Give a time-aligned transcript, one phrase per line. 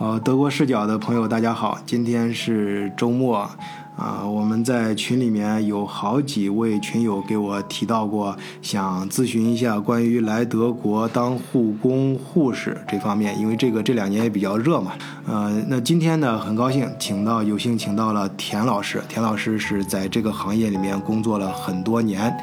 [0.00, 3.46] 呃，德国视角的朋友，大家好，今天是周末。
[3.96, 14.92] 啊，我们在群里面有好几位群友给我提到过，想咨询一下关于来德国当护工、护士这方面，因为这个这两年也比较热嘛。
[15.26, 22.34] 呃，那今天呢，很高兴请到有幸请到了田老师，田老师是在这个行业里面工作了很多年。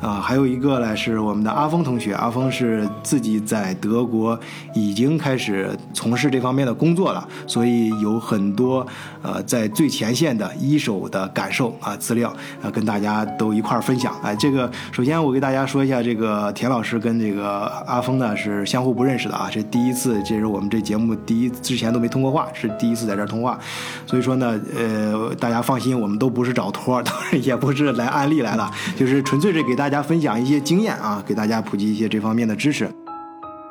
[0.00, 4.38] 啊，还有一个呢是我们的阿峰同学，阿峰是自己在德国
[4.74, 8.86] 已经开始从事这方面的工作了，所以有很多
[9.20, 14.14] 呃在最前线的医生的感受啊资料啊跟大家都一块儿分享。
[14.22, 23.58] 哎，这个首先我给大家说一下，这个田老师跟这个阿峰呢是相互不认识的啊，这第一次，这是我们这节目第一之前都没通过话，是第一次在这儿通话，
[24.06, 29.80] 所以说呢，呃，大家放心，我们都不是找托，当然也不是来安利来了，就是纯粹是给。
[29.80, 32.86] 大家分享一些经验啊，给大家普及一些这方面的知识。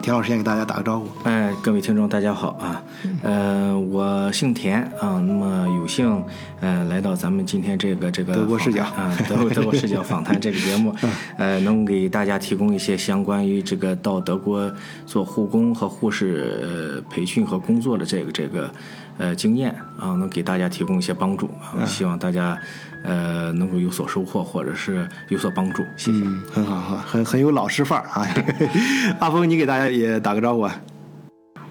[0.02, 1.08] 田老师先给大家打个招呼。
[1.24, 2.82] 哎，各位听众大家好啊，
[3.22, 6.24] 呃，我姓田啊，那么有幸
[6.62, 10.96] 呃来到咱们今天这个这个德国视角啊，德国德国视角访谈这个节目，
[11.38, 14.72] 呃，能给大家提供一些相关于这个到德国
[15.06, 18.72] 做护工和护士呃培训和工作的这个这个
[19.18, 22.58] 呃经验啊，能给大家提供一些帮助啊，希望大家。
[23.04, 26.24] 呃，能够有所收获，或者是有所帮助，谢谢。
[26.54, 28.28] 很好哈，很很有老师范儿啊。
[29.20, 30.76] 阿峰，你给大家也打个招呼啊。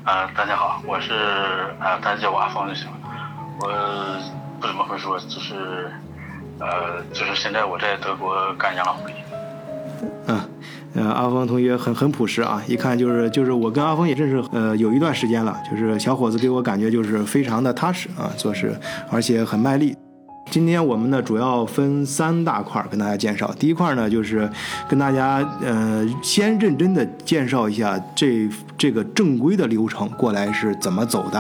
[0.05, 1.13] 啊，大家好，我是
[1.79, 2.97] 啊，大家叫我阿峰就行了。
[3.61, 3.69] 我
[4.59, 5.91] 不怎么会说，就是
[6.59, 9.15] 呃，就是现在我在德国干养老护理。
[10.29, 10.41] 嗯，
[10.95, 18.75] 呃，阿峰同学很很朴实啊，一看就是就是我跟阿峰也认识呃有一段时间了，就是小伙子给我感觉就是非常的踏实啊，做事
[19.11, 19.95] 而且很卖力。
[20.51, 23.53] 今天我们呢主要分三大块跟大家介绍。
[23.59, 24.51] 第一块呢就是
[24.89, 31.39] 跟大家呃先认真的介绍一下这这个正规的流程过来是怎么走的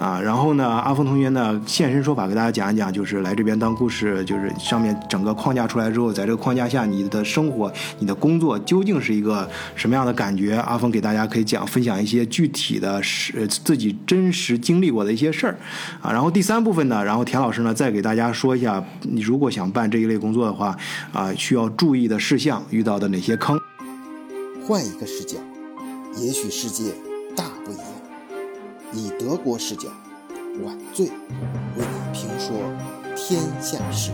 [0.00, 0.20] 啊。
[0.20, 10.56] 然后呢，阿峰同学呢现身说法给大家讲一讲，就是来这边当故事，就是上面整个框架出来之后，在这个框架下你的生活、你的工作究竟是一个什么样的感觉？
[10.56, 15.56] 阿峰给大家可以讲分享一些具体的是自己真实经历过的一些事儿
[16.02, 16.10] 啊。
[16.10, 18.32] 然后第三部分呢，然后田老师呢再给大家。
[18.40, 20.74] 说一下，你如果想办这一类工作的话，
[21.12, 23.60] 啊，需要注意的事项，遇到的哪些坑？
[24.66, 25.36] 换一个视角，
[26.16, 26.94] 也许世界
[27.36, 27.84] 大不一样。
[28.94, 29.90] 以德国视角，
[30.64, 31.08] 晚醉
[31.76, 32.56] 为你评说
[33.14, 34.10] 天下事。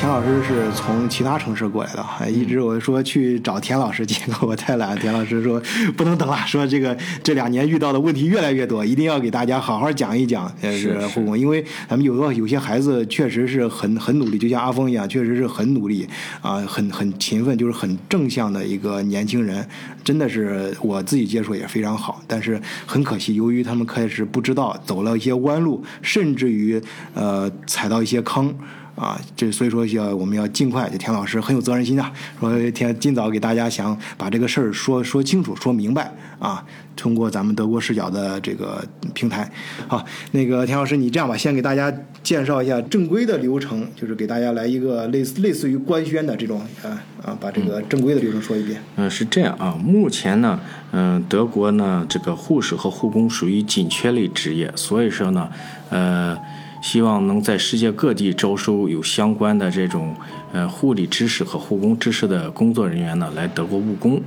[0.00, 4.98] 田老师是从其他城市过来的，还一直我说去找田老师，结果我太懒。
[4.98, 5.60] 田老师说
[5.94, 11.38] 不能等了，说这个这两年遇到的问题越来越多，一定要给大家好好讲一讲，是护工。
[11.38, 16.08] 因为咱们有的有些孩子确实是很很努力，就像阿峰一样，确实是很努力
[16.40, 19.68] 啊，很很勤奋，就是很正向的一个年轻人。
[20.02, 26.80] 真的是我自己接触也非常好，但是很可惜，由于他们开始不知道，走了一些弯路，甚至于
[27.12, 28.56] 呃踩到一些坑。
[28.96, 30.88] 啊，这所以说要我们要尽快。
[30.90, 36.64] 这田老师很有责任心啊，说田尽早给大家想把这个事儿说说清楚、说明白啊。
[36.96, 38.84] 通过咱们德国视角的这个
[39.14, 39.50] 平台，
[39.88, 41.90] 好，那个田老师，你这样吧，先给大家
[42.22, 48.82] 介绍一下正规的流程，就是给大家来一个类似类似于官宣的这种啊啊，把这个正规的流程说一遍。
[48.96, 49.74] 嗯，是这样啊。
[49.82, 50.60] 目前呢，
[50.92, 55.48] 嗯，德国呢，这个护士和护工属于紧缺类职业，所以说呢，
[55.88, 56.36] 呃。
[56.80, 60.14] 希望能在世界各地招收有相关的这种
[60.52, 64.20] 呃护理知识和护工知识的工作人员呢，来德国务工。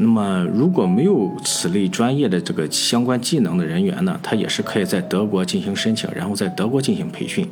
[0.00, 7.44] 那么如果没有此类专业的这个相关技能的人员呢，他也是可以在德国进行申请，然后在德国进行培训。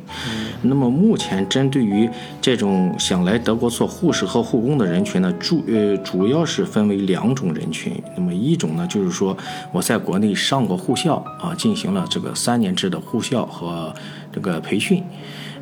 [0.61, 2.09] 那么目前针对于
[2.39, 7.91] 这种想来德国做护士和护工的人群呢，主呃主要是分为两种人群。
[8.15, 9.37] 那么一种呢，就是说
[9.73, 13.93] 我在国内上过护校啊，进行了这个三年制的护校和
[14.37, 15.03] 这个培训，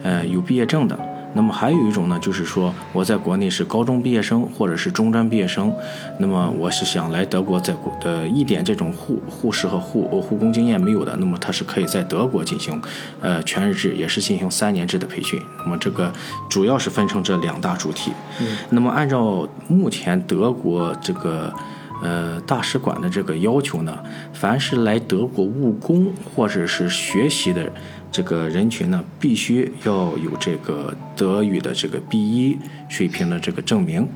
[0.04, 1.00] 呃，有毕业证的。
[1.34, 5.74] 那么还有一种呢，就是说我在国内是高中毕业生或者是中专毕业生，
[6.20, 12.82] 那么我是想来德国，在国呃一点这种护护士和护护工经验没有的，那么他是可以在德国进行，
[13.22, 15.42] 呃全日制，也是进行三年制的培训。
[15.60, 16.12] 那么这个
[16.50, 18.12] 主要是分成这两大主体。
[18.42, 18.58] 嗯。
[18.72, 21.54] 那么按照目前德国这个。
[22.02, 23.98] 呃大使馆的这个要求呢，
[24.34, 27.72] 凡是来德国务工或者是学习的。
[28.12, 32.58] 这个人群呢，必须要有这个德语的这个 B 一
[32.88, 34.08] 水平的这个证明。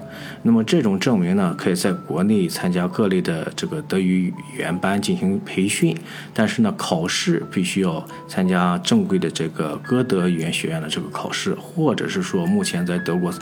[0.41, 5.93] 那么这种证明呢，可以在国内参加各类的这个德语语言班进行培训，
[6.33, 13.33] 但是呢，考试必须要参加正规的这个歌德语言学院的这个考试，或者是说目前在德国，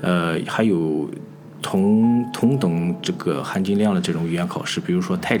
[0.00, 1.08] 呃，还有
[1.62, 5.40] 同同等这个含金量的这种语言考试，比如说 TEC。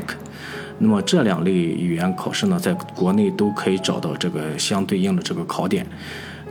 [0.78, 5.86] 那么这两类语言考试呢，在国内都可以找到这个相对应的这个考点。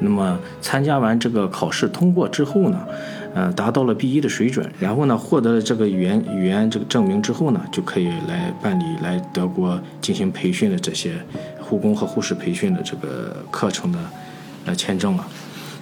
[0.02, 2.88] 那么参加完这个考试通过之后呢，
[3.34, 11.14] 呃，达到了 B 一的水准，然后呢，获得了这个语言语言这个证明之后呢，就可以来办理来德国进行培训的这些
[11.60, 14.00] 护工和护士培训的这个课程的
[14.66, 15.28] 呃签证了。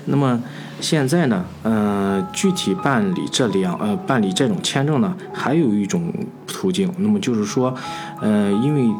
[0.06, 0.42] 那么
[0.80, 6.14] 现在呢，呃，具体办理这两呃办理这种签证呢，还有一种
[6.46, 6.94] 途径。
[6.98, 7.74] 那么就是说，
[8.22, 8.94] 呃，因为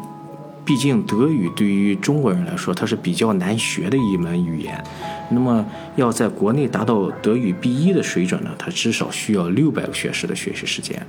[0.64, 4.82] 毕竟德语对于中国人来说，它是比较难学的一门语言。
[5.30, 5.64] 那么
[5.96, 11.00] 要在国内达到德语 B 一的水准呢，它至少需要六百个学时的学习时间。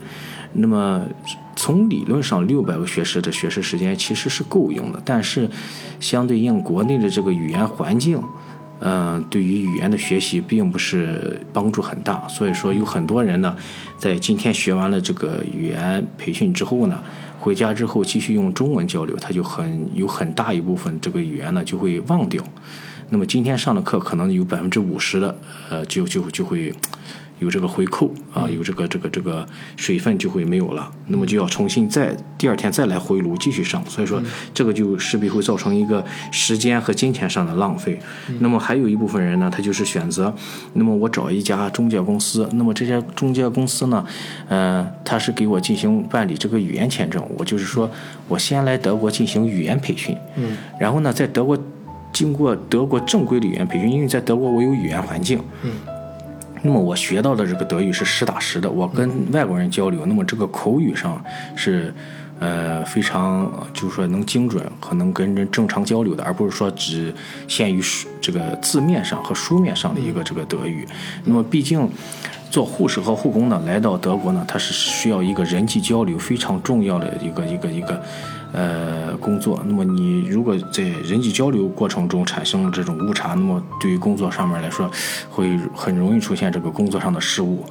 [0.54, 1.02] 那么
[1.56, 5.50] 从理论上，六百个学时的学习时间其实是够用的，但是
[6.00, 8.22] 相对应国内的这个语言环境。
[8.80, 13.56] 嗯，对于语言的学习并不是帮助很大，所以说有很多人呢，
[13.98, 17.04] 在今天学完了这个语言培训之后呢，
[17.40, 22.44] 回家之后继续用中文交流，他就很有很大一部分这个语言呢就会忘掉。
[23.10, 25.38] 那么今天上的课可能有百分之五十的，
[25.70, 26.74] 呃，就就就会。
[27.40, 34.22] 有这个回扣啊，有这个这个这个水分就会没有了，那么就要重新再第二天再来回炉继续上，所以说
[34.54, 37.98] 这个就势必会造成一个时间和金钱上的浪费。
[38.40, 40.34] 那么还有一部分人呢，他就是选择，
[40.74, 44.06] 那么我找一家中介公司，那么这家中介公司呢，
[44.48, 47.90] 呃，他是给我进行办理这个语言签证，我就是说
[48.28, 51.58] 我先来德国进行语言培训，嗯，然后呢，在德国
[52.12, 55.72] 经过德国正规的语言培训，因为在德国我有语言环境，嗯。
[56.62, 61.24] 那么我学到的这个德语是实打实的，我跟外国人交流，那么这个口语上
[61.56, 61.94] 是，
[62.40, 67.14] 呃，非常就是说能精准和能跟人正常交流的，而不是说只
[67.48, 70.88] 限于书这个字面上和书面上的一个这个德语。
[71.24, 71.90] 那么毕竟
[72.52, 78.02] 做护士和护工呢，来到德国呢，它是需要一个人际交流非常重要的一个一个一个。
[78.52, 79.62] 呃，工作。
[79.66, 84.90] 那么你如果在人际交流过程中产生了这种误差，那么对于工作上面来说，
[85.30, 87.64] 会很容易出现这个工作上的失误。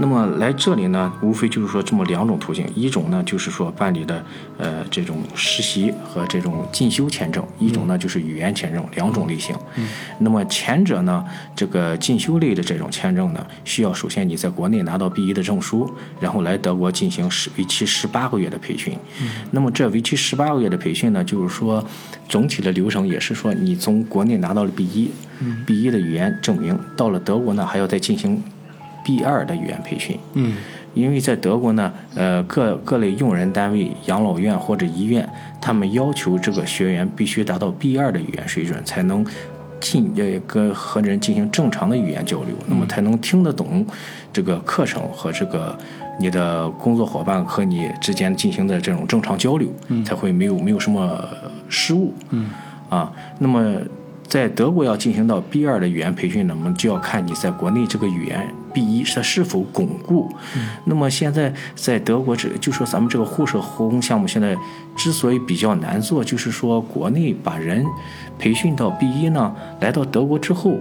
[0.00, 4.24] 那么来这里呢，无非就是说这么两种途径，一种呢就是说办理的
[4.56, 9.56] 呃这种实习和这种进修签证，一种呢就是语言签证，两种类型。
[9.74, 9.88] 嗯。
[10.20, 11.24] 那么前者呢，
[11.56, 18.96] 这个进修类的这种签证呢，需要首先你在国内拿到 B 一的证书，然后来德国进行十为期十八个月的培训。
[19.20, 19.28] 嗯。
[19.50, 21.84] 那么这为期十八个月的培训呢，就是说
[22.28, 25.10] 总体的流程也是说，你从国内拿到了 B 一
[25.66, 28.40] ，B 一的语言证明，到了德国呢还要再进行。
[29.08, 30.56] B 二的语言培训，嗯，
[30.92, 35.26] 因为在德国呢，呃，各各类用人单位、养老院或者医院，
[35.62, 39.24] 他们要求这个学员必须达到 B 二的语言水准，才能
[39.80, 43.86] 进呃跟和人进行正常的语言交流，那么才能听得懂
[44.30, 45.74] 这个课程和这个
[46.20, 49.70] 你的工作伙伴和你之间进行的这种正常交流，
[50.04, 51.26] 才会没有没有什么
[51.70, 52.50] 失误，嗯，
[52.90, 53.74] 啊，那么。
[54.28, 58.46] 在德国要进行到 B 二的语言培训，呢，我们就要看你在国内这个语言
[58.78, 60.30] B 一它是否巩固。
[60.84, 64.56] 那么现在在德国这就说咱们这个护士护工项目现在
[64.96, 67.84] 之所以比较难做，就是说国内把人
[68.38, 70.78] 培训到 B 一呢，来到德国之后，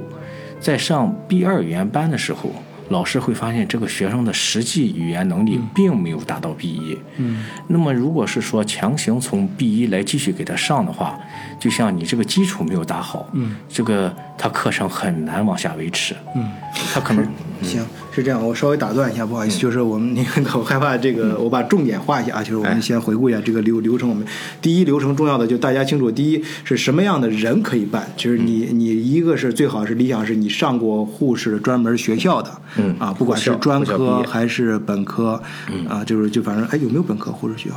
[0.59, 2.51] 在上 B 二语言班的时候。
[2.89, 6.97] 老师会发现这个学生的实际语言能力并没有达到 B 一。
[7.17, 11.19] 嗯，那么如果是说强行从 B 一来继续给他上的话，
[11.59, 16.15] 就像你这个基础没有打好，嗯，这个他课程很难往下维持。
[16.35, 16.51] 嗯，
[16.93, 17.25] 他可能
[17.61, 24.07] 行是这样，我稍微打断一下，不好意思，就是我们您我害怕这个，我把重点画一下啊，就是我们先回顾一下这个流流程。
[24.09, 24.25] 我们
[24.61, 32.51] 第一流程重要的就大家清楚，第一是什么样的人可以办，就是你你一个是最好是理想是你上过护士专门学校的。
[32.77, 35.41] 嗯啊，不管是专科还是本科，
[35.71, 37.75] 嗯啊，就是就反正哎，有没有本科护士学校？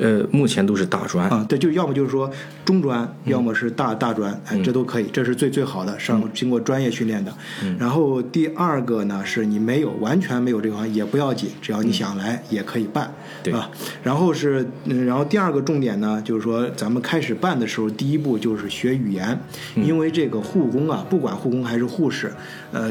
[0.00, 2.30] 呃，目前都是大专啊，对，就要么就是说
[2.64, 7.32] 中专，要么是大大专，哎，这都可以，这是最最好的，上经过专业训练的。
[7.78, 13.70] 然后第二个呢，是你没有完全没有这个也不要紧，只要你想来也可以办，对吧？
[14.02, 19.38] 然后是，然后第二个重点呢，就是说咱们开始办的时候，第一步就是学语言，
[19.76, 22.32] 因为这个护工啊，不管护工还是护士，
[22.72, 22.90] 呃。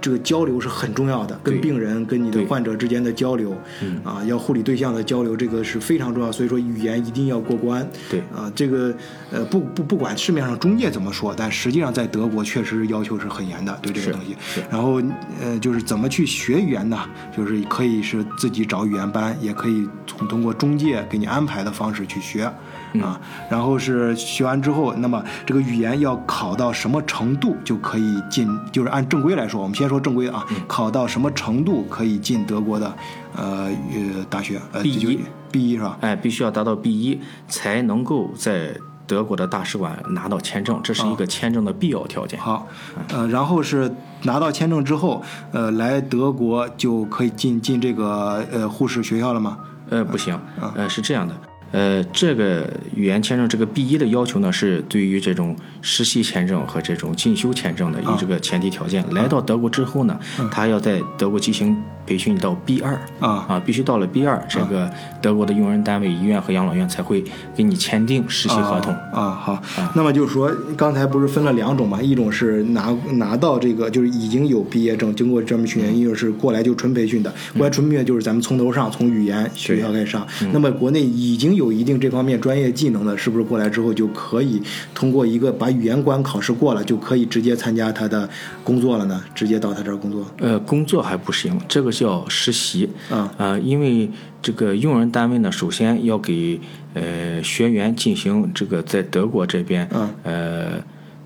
[0.00, 6.32] 这个交流是很重要的，跟病人、跟你的患者之间的交流，嗯啊，要护理对象的交流，这个是非常重要。
[6.32, 7.86] 所以说语言一定要过关。
[8.08, 8.94] 对啊，这个
[9.30, 14.36] 呃不不不管市面上中介怎么说，但实际上在德国确实要求是很严的，对这个东西。
[14.70, 15.02] 然后
[15.42, 16.98] 呃就是怎么去学语言呢？
[17.36, 22.50] 就是可以是自己找语言班，也可以从通过中介给你安排的方式去学。
[22.92, 28.48] 嗯啊，然后是学完之后，那么这个语言要考到什么程度就可以进？
[28.72, 32.92] 就是按正规来说，我们先说正规的啊，嗯考到什么程度可以进德国的
[33.36, 34.60] 呃呃大学？
[34.72, 35.08] 呃 B1 就
[35.50, 35.98] B 一是吧？
[36.00, 38.74] 哎，必须要达到 B 一才能够在
[39.06, 42.38] 德国的大使馆拿到签证，这是一个签证的必要条件。
[42.40, 42.66] 好，
[43.08, 43.92] 呃，然后是
[44.22, 49.58] 拿到签证之后，呃，来德国就可以进进这个呃护士学校了吗？
[49.88, 51.34] 呃，不行，啊呃，是这样的，
[51.72, 59.04] 呃，这个语言签证这个 B 一的要求呢，是对于这种实习签证和这种进修签证的有这个前提条件。
[59.14, 60.18] 来到德国之后呢，
[60.50, 61.76] 他要在德国进行
[62.10, 64.90] 培训到 B 二啊啊，必须到了 B 二，这个
[65.22, 67.22] 德国的用人单位、医院和养老院才会
[67.54, 68.92] 给你签订实习合同。
[68.92, 69.62] 啊啊好，
[69.94, 72.02] 那么就是说，刚才不是分了两种嘛？
[72.02, 77.32] 一种是拿拿到这个就是已经有毕业证，经过专门训练；一种是过来就纯培训的。
[77.56, 80.26] 过来纯培训就是咱们从头上，从语言学校开始上。
[80.52, 84.60] 那么国内已经有一定这方面专业技能的，是不是过来之后就可以
[84.92, 88.28] 通过一个把语言关考试过了，就可以直接参加他的
[88.64, 89.22] 工作了呢？
[89.32, 90.26] 直接到他这儿工作？
[90.38, 92.88] 呃，工作还不行，这个叫实习。
[93.10, 94.08] 啊呃，因为
[94.40, 96.58] 这个用人单位呢，首先要给
[96.94, 100.72] 呃学员进行这个在德国这边嗯呃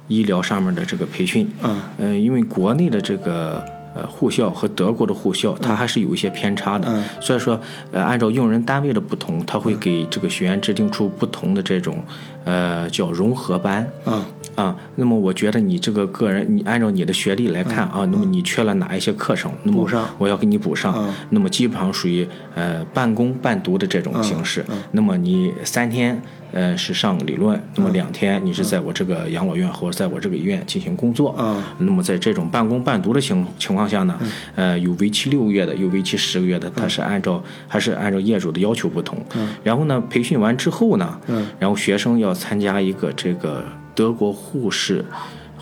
[0.08, 1.48] 医疗上面的这个培训。
[1.62, 3.64] 嗯呃，因为国内的这个
[3.94, 6.88] 呃护校和德国的护校，它还是有一些偏差的。
[6.88, 7.60] 嗯所以说，
[7.92, 12.02] 呃，按照用人单位的不同，他会给这个学员制定出不同的这种
[12.44, 13.88] 呃叫融合班。
[14.04, 20.94] 啊啊，那么我觉得你这个个人，你按照你的学历来看啊，那么你缺了哪一些课程，那么我要给你补上。
[20.96, 24.64] 嗯那么基本上属于呃半工半读的这种形式。
[24.68, 26.20] 嗯那么你三天
[26.52, 31.34] 呃是上理论，那么两天你是在我这个养老院或者在我这个医院进行工作。
[31.38, 34.18] 嗯那么在这种半工半读的情情况下呢，
[34.54, 39.18] 呃，有为期六个月的，有为期十个月的，它是按照还是按照业主的要求不同。
[39.64, 45.04] 然后呢，培训完之后呢，嗯然后学生要参加一个这个德国护士。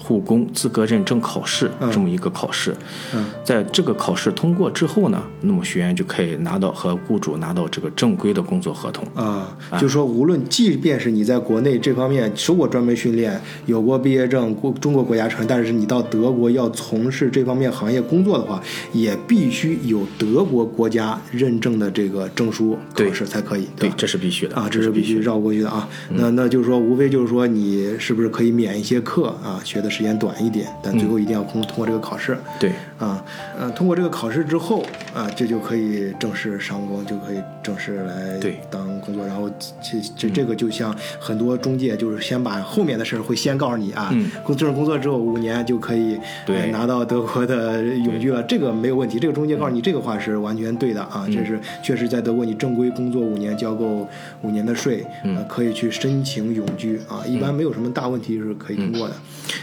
[0.03, 2.75] 护工资格认证考试这么一个考试，
[3.15, 3.25] 嗯。
[3.45, 9.07] 在这个考试通过之后呢，那么学员就可以拿到和雇主拿到这个正规的工作合同。
[9.15, 24.57] 啊，就是说，无论即便是你在国内这方面受过专门训练，有过毕业证、过中国国家承认，但是你到德国要从事这方面行业工作的话，也必须有德国国家认证的这个证书考对试才可以，对吧，这是必须的。
[24.57, 25.89] 啊，这是必须的嗯这是必须绕过去的啊。
[26.11, 32.39] 那那就是说，无非就是说你是不是可以免一些课啊，学的时间短一点，但最后一定要通通过这个考试。
[32.59, 32.73] 对，
[33.03, 33.25] 啊，
[33.59, 39.27] 呃，通过这个考试之后啊，这就可以正式上工，就可以正式来对当工作。
[39.27, 39.51] 然后
[39.83, 46.17] 这这这个就像很多中介，就是先把后面的事儿会先告诉你啊，嗯工正式工作之后五年就可以
[46.47, 49.19] 对呃拿到德国的永居了，这个没有问题。
[49.19, 54.09] 这个中介告诉你这个话是完全对的啊，嗯这是确实在德国你正规工作五年，交够
[54.43, 59.15] 五年的税，嗯呃，可以去申请永居啊，一般没有什么大问题是可以通过的。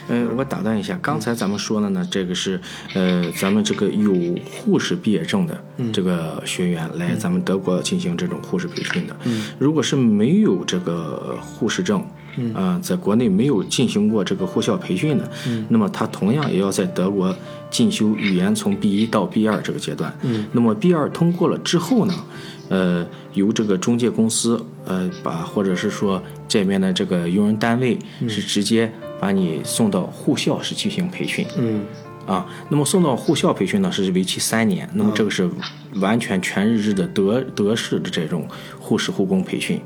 [0.10, 2.60] 呃，我打断一下，刚才咱们说的呢，这个是
[2.93, 4.13] 呃，咱们这个有
[4.51, 9.15] 护士毕业证的这个学员来咱们德国进行这种护士培训的。
[9.25, 12.03] 嗯，如果是没有这个护士证，
[12.38, 17.36] 嗯啊、在国内没有进行过这个护校培训的，嗯，那么他同样也要在德国
[17.69, 20.13] 进修语言，从 B 一到 B 二这个阶段。
[20.21, 22.13] 嗯，那么 B 二通过了之后呢？
[22.69, 31.43] 呃，由这个中介公司，呃，把或者是说这边的这个用人单位是直接把你送到护校是进行培训。
[31.57, 31.81] 嗯
[32.29, 35.50] 啊，那么送到护校培训呢是为期三年，那么这个是
[35.96, 38.46] 完全全日制的德德式的这种
[38.79, 39.79] 护士护工培训，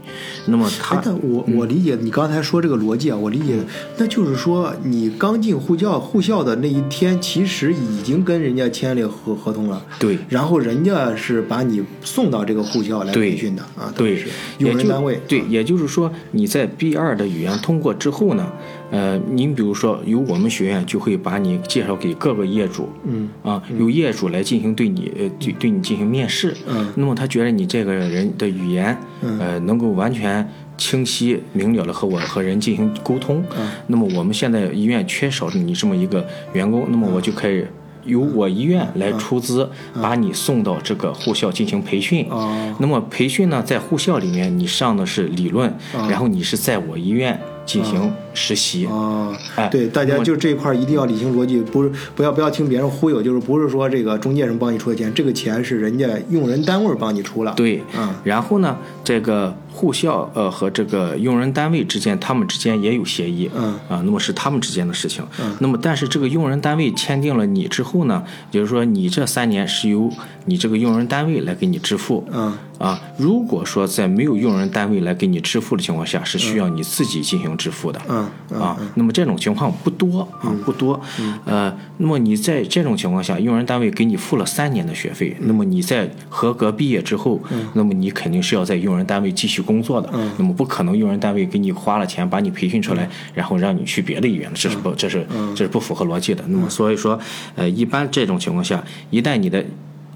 [0.48, 3.56] 那么他哎，但我我理解你刚才说这个逻辑啊，我理解，
[3.98, 10.18] 那就是说你刚进护教护校的那一天，其实已经跟人家签了合合同了，对。
[10.30, 13.62] 然后人家是把你送到这个护校来培训的。
[13.76, 14.24] 啊，对
[14.60, 18.52] 用人单位，对，也就是说你在 B 二的语言通过之后呢，
[18.92, 23.30] 呃，您比如说由我们学院就会把你介绍给各个业主，嗯。
[23.44, 26.88] 啊，由业主来进行对你呃对对你进行面试，嗯。
[26.96, 29.40] 那么他觉得你这个人的语言，嗯。
[29.40, 30.48] 呃，能够完全
[30.78, 33.70] 清晰明了的和我和人进行沟通，嗯。
[33.88, 37.66] 那么我们现在医院缺少你这么一个员工，那么我就可以。
[38.06, 39.70] 由我医院来出资，
[40.02, 42.28] 把你送到这个护校进行培训。
[42.30, 42.76] 哦。
[42.80, 45.74] 那么培训呢，在护校里面你上的是理论，
[46.10, 48.86] 然后你是在我医院进行实习。
[48.86, 65.24] 哦哎，对，大家就这一块儿一定要理清逻辑，不是不要不要听别人忽悠，就是不是说这个中介人帮你出的钱，这个钱是人家用人单位帮你出了。，对，嗯然后呢，这个护校呃和这个用人单位之间，他们之间也有协议，嗯啊，那么是他们之间的事情。
[65.42, 70.12] 嗯那么但是这个用人单位签订了你之后呢，也就是说你这三年是由
[70.46, 72.25] 你这个用人单位来给你支付。
[72.32, 78.02] 嗯啊，如果说在没有用人单位来给你支付的情况下，是需要你自己进行支付的。
[78.10, 78.23] 嗯嗯
[78.53, 81.00] 啊，那么这种情况不多啊，不多。
[81.46, 87.42] 呃，那么你在这种情况下，用人单位给你付了三年的学费，那么你在合格毕业之后，
[87.74, 90.10] 那么你肯定是要在用人单位继续工作的。
[90.38, 95.25] 那么不可能用人单位给你花了钱把你培训出来，然后让你去别的医院，这是不这是
[95.56, 96.44] 这是不符合逻辑的。
[96.48, 97.20] 那么所以说，
[97.56, 99.63] 呃，一般这种情况下，一旦你的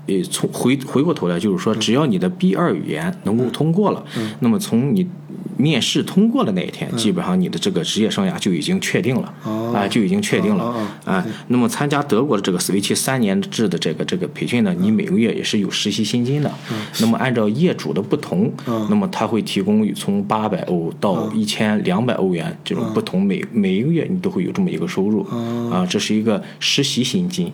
[0.07, 4.03] 呃，从回回过头来就是说，只要你的 B 二语言能够通过了，
[4.39, 5.05] 那么从你
[5.57, 9.73] 面试通过的那一天，基本上你的这个职业生涯就已经确定了，哦。
[9.75, 10.63] 啊，就已经确定了
[11.05, 11.23] 啊。
[11.49, 16.51] 那么参加德国的这个为期三年制的这个这个培训呢，你每个月也是有实习薪金的。
[16.99, 25.21] 那么按照业主的不同，那么他会提供从八百欧到一千两百欧元这种不同，每每一个月你都会有这么一个收入，
[25.69, 27.51] 啊，这是一个实习薪金。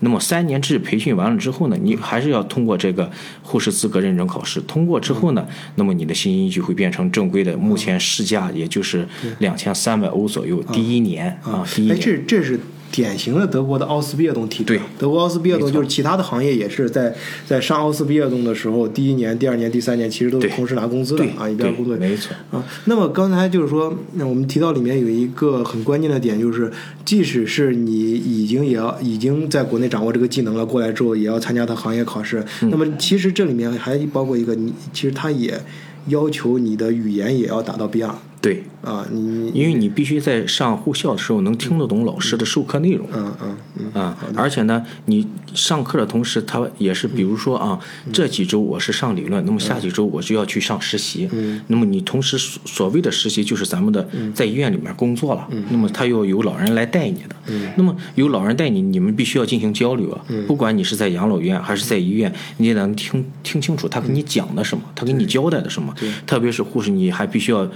[0.00, 3.10] 那么三年制培训完了之后呢，你还是要通过这个
[3.42, 9.06] 护士资格认证考试，通过之后呢，那么你的薪金就会变成正规的，目前市价也就是
[9.38, 12.00] 两千三百欧左右，第一年啊，第一哎，年。
[12.00, 12.58] 这这是
[12.92, 14.64] 典型的德国的奥斯毕业动体制。
[14.64, 17.12] 对德国奥斯毕业动就是其他的行业也是在
[17.44, 22.64] 在上奥斯毕业动的时候，第一年、第二年、第三年其实都是同时拿工资的啊，一边对工作没错啊。
[22.84, 26.72] 那么刚才就是说，那我们提到里面有一个很关键的点，就是
[27.04, 32.42] 即使是你已经也要已经在国内掌握这个技能了，过来之后也要参加它行业考试。
[32.62, 35.60] 嗯那么其实这里面还包括一个，你其实他也
[36.06, 38.14] 要求你的语言也要达到 B 二。
[38.40, 43.08] 对，啊，你因为你必须在上护校的时候能听得懂老师的授课内容。
[43.12, 47.80] 嗯嗯嗯啊，而且呢，你上课的同时，他也是，比如说啊，
[48.12, 51.28] 这几周我是上理论，那么下几周我就要去上实习。
[51.32, 55.48] 嗯，那么你同时所所谓的实习就是咱们的在医院里面工作了。
[55.50, 57.34] 嗯，那么他要有老人来带你的。
[57.48, 60.24] 嗯，那么有老人带你，你们必须要进行交流啊。
[60.28, 65.92] 嗯，不管你是在养老院还是在医院，你也能听听清楚他跟你讲的什么，他给你交代的什么。
[66.26, 67.68] 特别是护士，你还必须要。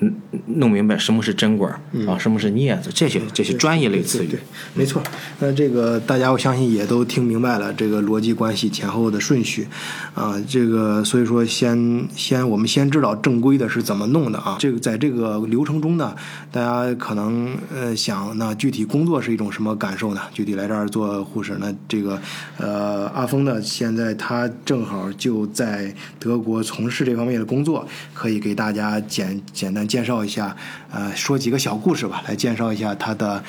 [0.00, 0.14] 嗯，
[0.46, 4.40] 弄明白什么是针管儿、啊，什么是镊子，这些这些专业类词语对，。
[4.74, 5.02] 没错。
[5.40, 9.66] 那这个大家我相信也都听明白了这个逻辑关系前后的顺序，
[10.14, 14.56] 啊，这个所以说先先我们先知道正规的是怎么弄的啊。
[14.60, 16.14] 这个在这个流程中呢，
[16.52, 20.20] 大家可能呃想那具体工作是一种什么感受呢？
[20.32, 22.20] 具体来这儿做护士，那这个
[22.56, 27.84] 呃阿峰呢，现在他正好就在德国从事这方面的工作，
[28.14, 30.54] 可以给大家简简单介绍一下，
[30.92, 33.42] 呃，说几个小故事吧，来介绍一下他的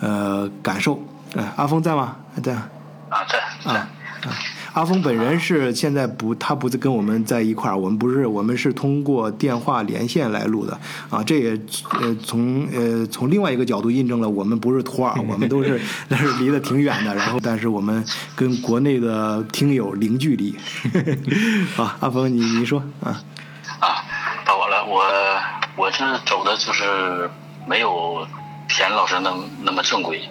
[0.00, 1.02] 呃感受。
[1.34, 2.16] 呃，阿峰在吗？
[2.42, 2.54] 在。
[2.54, 3.88] 啊，在在啊，
[4.72, 10.76] 阿峰本人是现在不，他不是跟我们在一块儿，我们不是，我们是通过电话连线来录的
[11.10, 11.22] 啊。
[11.22, 11.60] 这也
[12.00, 20.56] 呃从呃从另外一个角度印证了我们不是托儿， 我们都是那是离得挺远的，然后但是我们跟国内的听友零距离。
[21.76, 23.22] 啊，阿峰你你说啊，
[24.86, 25.02] 我，
[25.76, 27.30] 我这走的就是
[27.66, 28.26] 没有
[28.68, 30.28] 田老师那那么正规，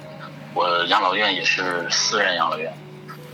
[0.53, 2.71] 我养老院也是私人养老院，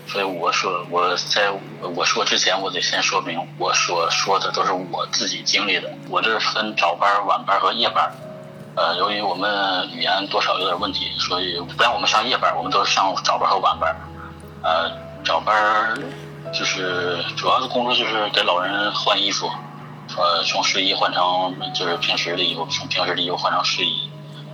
[0.07, 1.51] 所以我说我在
[1.95, 8.11] 我说之前，我得先说明我所说的都是我自己经历的，我这分早班、晚班和夜班。
[8.75, 13.93] 呃，由于我们语言多少有点问题，所以不让我们上夜班，我们都是上早班和晚班。
[14.63, 14.89] 呃，
[15.25, 15.97] 早班
[16.53, 19.49] 就是主要的工作就是给老人换衣服，
[20.17, 24.09] 呃，从睡衣换成就是平时的衣服，从平时的衣服换成睡衣，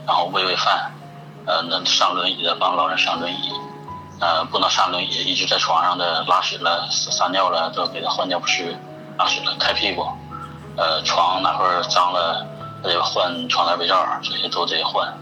[0.05, 0.91] 然后喂喂饭，
[1.45, 3.51] 呃，那上轮椅的帮老人上轮椅，
[4.19, 8.77] 呃，不能上轮椅，一直在床上的拉屎了、撒尿了，都给他换尿不湿，
[9.17, 10.07] 拉屎了开屁股，
[10.77, 12.45] 呃，床哪块脏了，
[12.83, 15.13] 还得换床单被罩，这些都得换，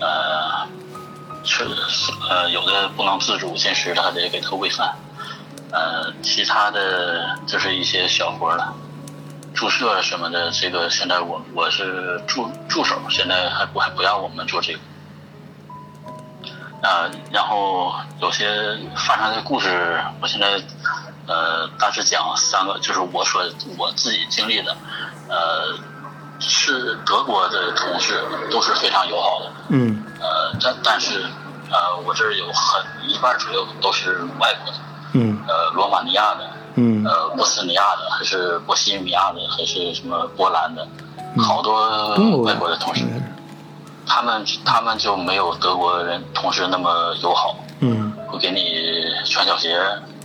[0.00, 0.66] 呃。
[1.44, 1.64] 吃
[2.28, 4.94] 呃，有的不能自主进食的，还得给他喂饭。
[5.70, 8.74] 呃，其他的就是一些小活了，
[9.58, 14.78] 注射什么的，这个现在我我是助助手，现在还不还不让我们做这个。
[16.80, 20.62] 啊、然后有些发生的故事，我现在
[21.26, 23.42] 呃大致讲三个，就是我所
[23.76, 24.76] 我自己经历的，
[25.28, 25.76] 呃，
[26.38, 30.04] 是德国的同事都是非常友好的，嗯。
[30.20, 31.26] 呃，但但是
[31.68, 34.78] 呃，我这儿有很一半左右都是外国的，
[35.14, 35.42] 嗯。
[35.48, 37.04] 呃，罗马尼亚的，嗯。
[37.04, 40.86] 呃，波斯尼亚的，还是波西米亚的，还是什么波兰的，
[41.42, 42.14] 好多
[42.44, 43.04] 外国的同事，
[44.06, 48.12] 他们他们就没有德国人同事那么友好，嗯。
[48.28, 49.76] 会给你穿小鞋，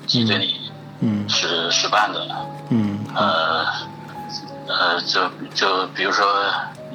[0.06, 1.28] 挤兑你，嗯。
[1.28, 2.20] 使使绊子，
[2.70, 3.00] 嗯。
[3.16, 3.66] 呃
[4.66, 5.22] 呃，就
[5.54, 6.26] 就比如说，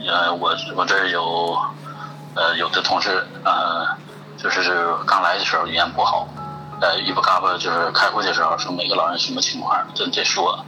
[0.07, 1.57] 呃，我我这儿有
[2.35, 3.87] 呃有的同事，呃，
[4.43, 6.27] 就是刚来的时候语言不好，
[6.81, 10.65] 呃，一不嘎巴就是开会的时候说每个老人什么情况，这得说。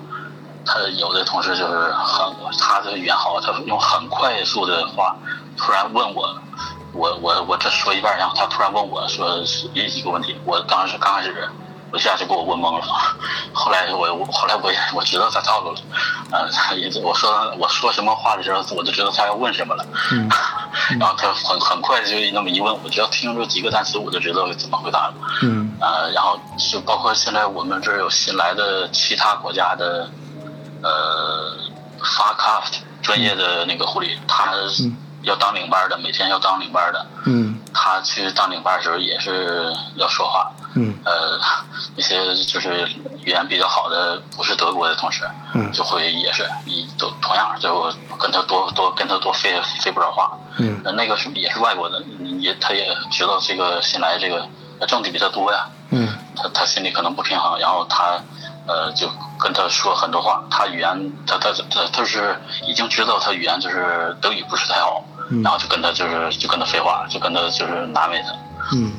[0.67, 5.17] 他有的同事就是很他的语言好，他用很快速的话
[5.57, 6.39] 突然问我，
[6.93, 9.39] 我我我这说一半，然后他突然问我说
[9.73, 11.49] 一几个问题，我当时刚开始
[11.93, 12.85] 我一下就给我问懵了，
[13.53, 15.81] 后来我我后来我也我知道他套路了，
[16.31, 20.29] 呃，他也我说我说什么话的时候，我就知道他要问什么了，嗯。
[20.99, 25.15] 然后他很很快就那么一问，我只要听出几个单词，我就知道怎么回答了。
[25.43, 25.77] 嗯。
[25.81, 30.09] 呃，然后就包括现在我们这儿有新来的其他国家的，
[30.83, 31.57] 呃，
[31.99, 32.63] 发卡
[33.03, 37.59] 专业的那个护理，他嗯要当领班的，每天要当领班的，嗯。
[37.73, 40.95] 他去当领班的时候也是要说话，嗯。
[41.05, 41.39] 呃，
[41.97, 42.89] 那些就是
[43.25, 45.71] 语言比较好的，不是德国的同事，嗯。
[45.73, 50.81] 就会也是一都同样就跟他多多跟他多费费不少话，嗯。
[50.85, 52.03] 呃那个是也是外国的，
[52.39, 54.47] 也他也知道这个新来这个
[54.79, 56.09] 呃挣的比他多呀，嗯。
[56.37, 58.19] 他他心里可能不平衡，然后他
[58.67, 65.43] 呃就跟他说很多话，他语言他他他他是已经知道他语言就是德语不是太好，嗯。
[65.43, 68.33] 然后就跟他就是就跟他废话，就跟他就是难为他，
[68.73, 68.93] 嗯。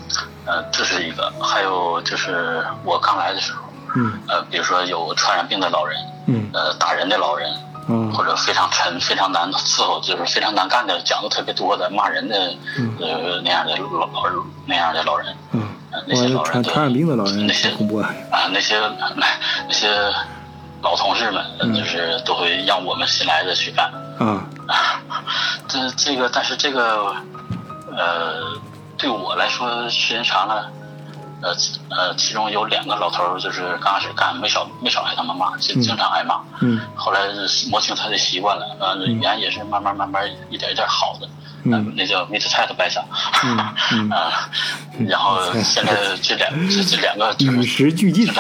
[0.45, 3.61] 呃这是一个，还有就是我刚来的时候，
[3.95, 4.19] 嗯。
[4.27, 6.49] 呃比如说有传染病的老人，嗯。
[6.53, 7.51] 呃打人的老人，
[7.87, 8.11] 嗯。
[8.11, 12.35] 或者非常沉、非常难伺候，就是非常难干的，讲的特别多的、骂人的，
[12.77, 12.97] 嗯。
[12.99, 18.07] 呃那样的老老那样的老人，嗯，呃那些，老人都传传染病的老人那些恐怖了。
[18.31, 18.79] 啊，那些
[19.15, 19.27] 那
[19.67, 19.87] 那些
[20.81, 21.73] 老同事们，嗯。
[21.73, 23.91] 就是都会让我们新来的去干。
[24.19, 24.43] 啊。
[25.67, 27.13] 这这个，但是这个，
[27.95, 28.53] 呃，
[29.01, 30.71] 对我来说时间长了，
[31.41, 31.49] 呃
[31.89, 36.39] 呃，其中有两个老头儿就是刚开始干没少没少挨他们骂，经经常挨骂。
[36.61, 37.21] 嗯后来
[37.71, 41.27] 摸清他的习惯了，呃，语言也是慢慢慢慢一点一点好的。
[41.27, 41.31] 嗯
[41.73, 43.03] 呃那叫 meat chat 白上，
[43.43, 43.55] 嗯
[43.91, 44.49] 嗯啊，
[45.07, 48.25] 然后现在这两这这两个就是与时俱进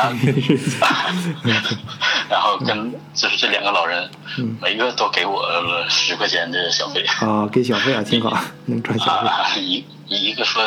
[2.27, 7.05] 然后跟就是这两个老人嗯，每个都给我了十块钱的小费。
[7.19, 9.83] 啊，给小费啊， 挺好，能赚小费。
[10.17, 10.61] 一个说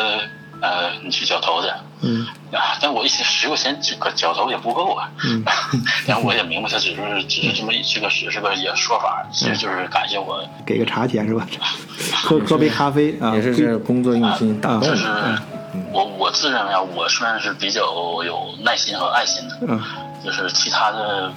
[0.61, 1.67] 呃你去绞头去，
[2.01, 2.25] 嗯。
[2.51, 5.43] 啊，但我一想十块钱这个绞头也不够啊，嗯。
[6.07, 11.45] 然后我也明白他只是只是这么一这个只是个也说法，其实就是感谢我，给个茶钱是吧？
[12.13, 15.07] 喝喝杯咖啡啊，也是这工作用心打动就是。
[15.91, 17.81] 我我自认为啊，我算是比较
[18.23, 19.81] 有耐心和爱心的，嗯。
[20.23, 21.31] 就是其他的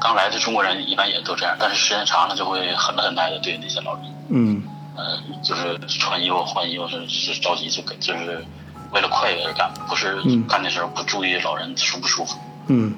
[0.00, 4.62] 刚来的中国人一般也都这样，但是时间长了就会很很耐的对那些老人，嗯
[4.96, 8.44] 呃，就是穿衣服换衣服是是着急就给，就是
[8.92, 12.38] 为了快而干，不是嗯干的时候不注意老人舒不舒服。
[12.68, 12.94] 嗯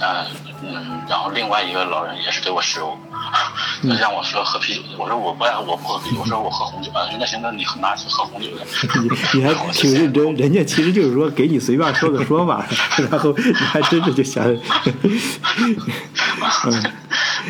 [0.00, 0.26] 呃
[0.62, 2.96] 嗯，然后另外一个老人也是给我食物，
[3.82, 8.88] 嗯让我说喝啤酒，我说我不爱，我不喝啤酒，我说我喝红酒啊，那行，那你拿去喝红酒去。
[9.00, 9.08] 你
[9.40, 12.66] 你还挺认真，人家其实就是说给你随便说个说法，
[13.10, 14.58] 然后你还真是就想，嗯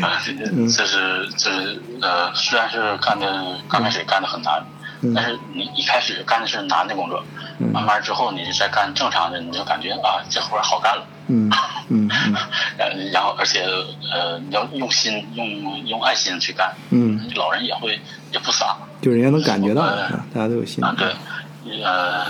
[0.03, 0.21] 啊，
[0.77, 4.78] 这是这是呃，虽然是干的刚开始干的很难，嗯
[5.15, 7.23] 但是你一开始干的是难的工作，
[7.59, 7.71] 嗯。
[7.73, 11.07] 慢慢之后你再干正常的，你就感觉啊这活儿好干了。
[11.29, 11.51] 嗯
[11.91, 12.09] 嗯
[13.13, 13.63] 然后而且
[14.13, 18.01] 呃，你要用心用用爱心去干，嗯，老人也会
[18.33, 19.83] 也不傻就人家能感觉到，
[20.33, 21.15] 大家都有心啊，对，
[21.83, 22.25] 呃，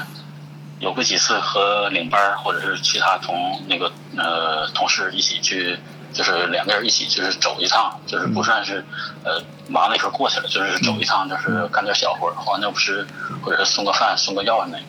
[0.80, 5.78] 有过几次和领班或者是其他同那个呃同事一起去，
[6.12, 8.84] 就是两个人一起就是走一趟，就是不算是
[9.24, 13.06] 呃忙那时候过去了，就是走一趟，就是干点小活儿，完了不是
[13.42, 14.84] 或者是送个饭送个药那个，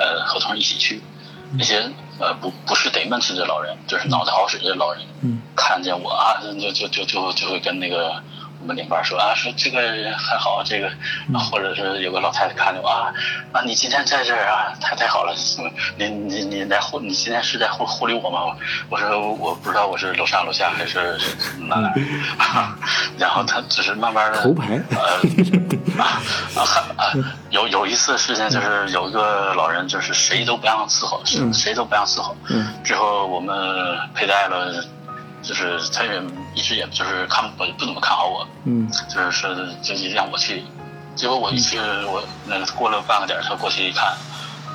[0.00, 1.02] 呃和同事一起去，
[1.56, 8.22] 那些呃不不是得闷死的老人，就是脑袋好使的老人，嗯看见我啊就就就就就会跟那个。
[8.64, 10.90] 我们领班说啊，说这个人很好，这个，
[11.28, 11.38] 嗯。
[11.38, 13.12] 或者是有个老太太看着我啊，
[13.52, 15.34] 啊，你今天在这儿啊，太太好了，
[15.98, 18.56] 你你你来护，你今天是在护护理我吗？
[18.88, 21.36] 我说我不知道我是楼上楼下还是是
[21.68, 21.88] 哪哪
[22.42, 22.74] 啊，
[23.18, 25.20] 然后他只是慢慢的头牌呃
[26.02, 26.22] 啊
[26.56, 26.60] 啊
[26.96, 27.12] 啊，
[27.50, 31.52] 有有一次事情就是有一个老人就是谁都不让伺候，嗯。
[31.52, 32.66] 谁都不让伺候，嗯。
[32.82, 34.82] 之后我们佩戴了，
[35.44, 36.22] 就是他也
[36.54, 40.64] 一直也就是看不不怎么看好我，嗯就是说就让我去，
[41.14, 44.12] 结果我一去我那过了半个点儿，他过去一看，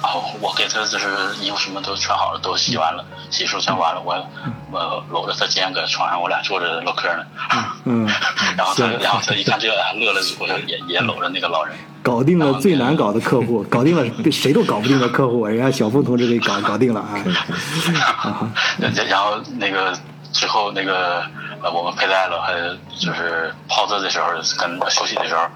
[0.01, 1.07] 然后我给他就是
[1.41, 4.15] 衣服什么都穿好了，都洗完了，洗漱全完了，我
[4.71, 7.25] 我搂着他肩搁床上，我俩坐着唠嗑呢。
[7.85, 8.07] 嗯，
[8.55, 11.75] 然后他然后他一看这还乐了，我就也也搂着那个老人。
[12.01, 17.19] 搞定了最难搞的客户，搞定了谁都搞不定的客户，人家小峰同志给搞搞定了啊！
[18.23, 19.93] 啊，然然后那个
[20.31, 21.23] 之后那个
[21.61, 22.53] 呃，我们佩戴了，还
[22.97, 25.47] 就是泡着的时候，跟休息的时候，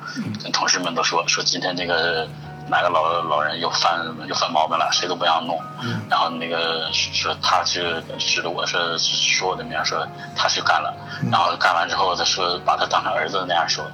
[0.42, 2.28] 跟同事们都说说今天那个
[2.70, 5.62] 哪个老老人又犯又犯毛病了，谁都不让弄。
[6.10, 7.82] 然后那个说他去
[8.18, 10.94] 指着我说说我的名说他去干了，
[11.32, 13.86] 然后干完之后他说把他当成儿子那样说，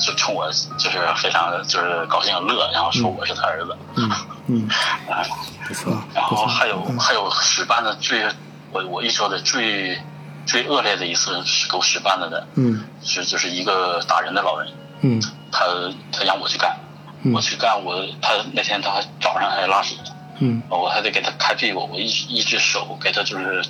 [0.00, 0.46] 就冲我
[0.78, 3.76] 就是非常就是高兴乐，然后说我是他儿子。
[3.96, 4.68] 嗯，
[5.10, 5.24] 啊
[5.66, 8.26] 不错，然后，还有还有使办的最，
[8.72, 10.00] 我我一说的最
[10.48, 12.82] 最恶劣的一次是给我使办了的，嗯。
[13.04, 15.22] 是就是一个打人的老人，嗯。
[15.52, 15.66] 他
[16.10, 16.74] 他让我去干，
[17.22, 17.32] 嗯。
[17.34, 19.94] 我去干我他那天他还早上还拉屎，
[20.40, 20.62] 嗯。
[20.70, 23.62] 我还得给他开屁股，我一一只手给他就是，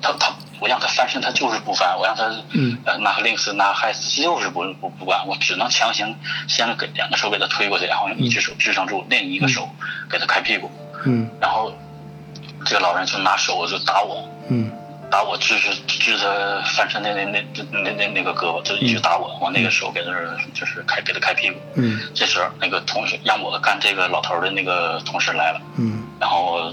[0.00, 2.78] 他他我让他翻身他就是不翻，我让他嗯。
[2.84, 9.68] 呃拿个 links 拿还就是不不不管，我只能强行先给两个手给他推过去，然后用一只手支撑住，另一个手
[10.08, 10.70] 给他开屁股。
[11.04, 11.28] 嗯。
[11.40, 11.72] 然后
[12.64, 14.70] 这个老人就拿手就打我，嗯
[15.12, 16.26] 打我支持支他
[16.74, 20.10] 翻身那那那那那那个胳膊，就一直打我，我那个时候给他
[20.54, 21.60] 就是开给他开屁股。
[21.74, 26.72] 嗯这时候那个同学让我干这个老头的那个同事来了，嗯然后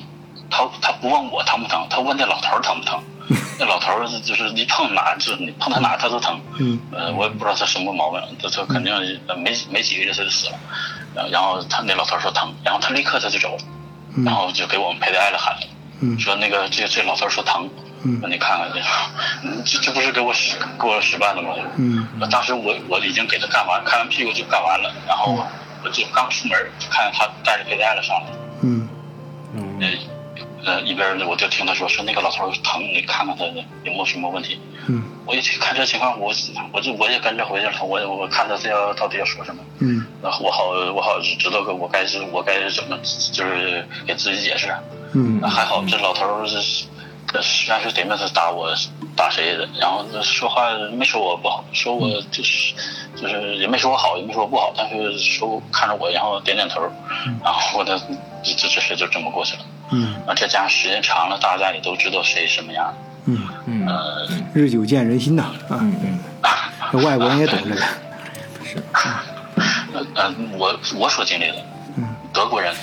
[0.49, 2.97] 他他不问我疼不疼，他问那老头疼不疼。
[3.60, 3.91] 那老头
[4.23, 6.39] 就是一碰哪就是你碰他哪他都疼。
[6.60, 8.91] 嗯呃，我也不知道他什么毛病，他他肯定
[9.28, 10.58] 呃没没几个月他就死了。
[11.13, 13.63] 然后然后他那老头说疼，然后他立刻他就走了，
[14.25, 15.62] 然后就给我们佩戴爱了喊了。
[16.02, 17.69] 嗯说那个这这老头说疼，
[18.03, 18.19] 嗯。
[18.19, 18.79] 说你看看这，
[19.43, 21.53] 嗯这这不是给我使给我使绊子吗？
[21.77, 22.07] 嗯。
[22.29, 25.45] 当时我我已经给他干完，开完屁股就干完了，然后
[25.83, 28.27] 我就刚出门就看见他带着佩戴了上来，
[28.62, 28.89] 嗯。
[29.81, 29.88] 呃
[30.65, 33.53] 呃一边呢我就听他说说那个老头疼，你看看他有
[33.93, 34.59] 没有什么问题。
[34.88, 35.01] 嗯。
[35.25, 36.33] 我一看这情况，我
[36.73, 39.63] 我就我也跟着回去了，我我看他这要到底要说什么。
[39.79, 40.05] 嗯。
[40.21, 42.97] 然后我好我好知道个我该是我该怎么
[43.31, 44.67] 就是给自己解释。
[45.13, 45.41] 嗯。
[45.43, 46.85] 还好这老头是，
[47.68, 48.74] 然是对面是打我
[49.15, 52.74] 打谁的，然后这说话没说我不好，说我就是
[53.15, 56.82] 就是也没说我好，也没说我不好，但是说看着我，然后点点头，
[57.44, 58.00] 然后我的
[58.42, 59.63] 这这这事就这么过去了。
[59.92, 60.15] 嗯。
[60.26, 62.94] 啊，这家时间长了，大家也都知道谁什么样。
[63.26, 63.88] 嗯，嗯。
[63.88, 65.80] 呃，日久见人心呐啊，
[66.92, 67.82] 这外国人也懂这个，
[69.94, 71.56] 呃呃，我我所经历的，
[71.98, 72.15] 嗯。
[72.34, 72.74] 德国人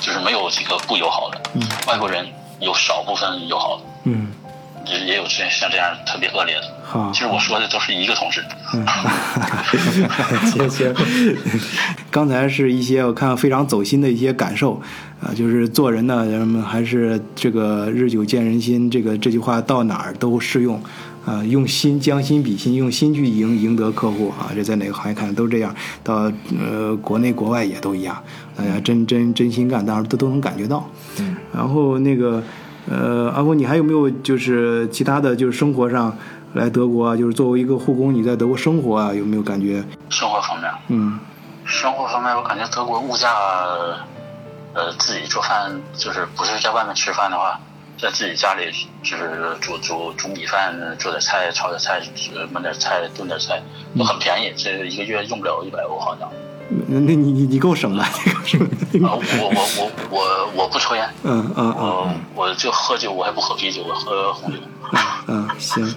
[0.00, 1.62] 就是没有几个不友好的，嗯。
[1.86, 2.26] 外国人
[2.62, 4.28] 有少部分友好的，嗯
[4.84, 6.62] 也也有像像这样特别恶劣的。
[6.84, 8.44] 好其实我说的都是一个同事。
[8.74, 8.84] 嗯，
[10.50, 10.94] 行行，
[12.10, 14.80] 刚才是一些我看非常走心的一些感受
[15.22, 20.82] 啊，就是做人呢，人们还是这个日久见人心，这个这句话到哪儿都适用。
[21.24, 24.50] 啊，用心将心比心，用心去赢赢得客户啊！
[24.54, 28.20] 这在哪个行业看都这样，到呃国内国外也都一样。
[28.56, 30.84] 大家真真真心干，当然都都能感觉到。
[31.20, 32.42] 嗯，然后那个
[32.90, 36.16] 呃，阿峰，你还有没有就是其他的就是生活上
[36.54, 37.16] 来德国啊？
[37.16, 39.82] 就是作为一个护工，你在德国生活啊，有没有感觉？
[40.10, 41.18] 生活方面，嗯
[41.64, 43.28] 生活方面，我感觉德国物价，
[44.74, 47.60] 呃，自己做饭就是不是在外面吃饭的话，
[48.02, 48.68] 在自己家里
[49.00, 52.02] 就是煮煮煮米饭，做点菜，炒点菜，
[52.34, 53.62] 呃焖点菜，炖点菜，
[53.96, 56.28] 都很便宜，这一个月用不了一百欧好像。
[56.88, 59.06] 那那你你你够省的，你够省的。
[59.06, 64.58] 啊，我我我我我不抽烟，嗯嗯嗯我我就喝酒，我还不喝啤酒，我喝红酒。
[65.28, 65.94] 嗯，行，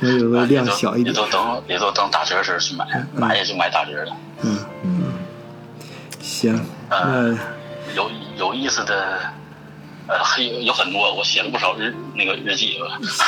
[0.00, 1.20] 我有个量小一点也。
[1.20, 4.12] 都等也都等打折时候去买，买也就买打折的。
[4.40, 5.12] 嗯嗯，
[6.18, 7.38] 行，那呃，
[7.94, 9.20] 有有意思的，呃，
[10.18, 12.76] 还有有很多，我写了不少日那个日记。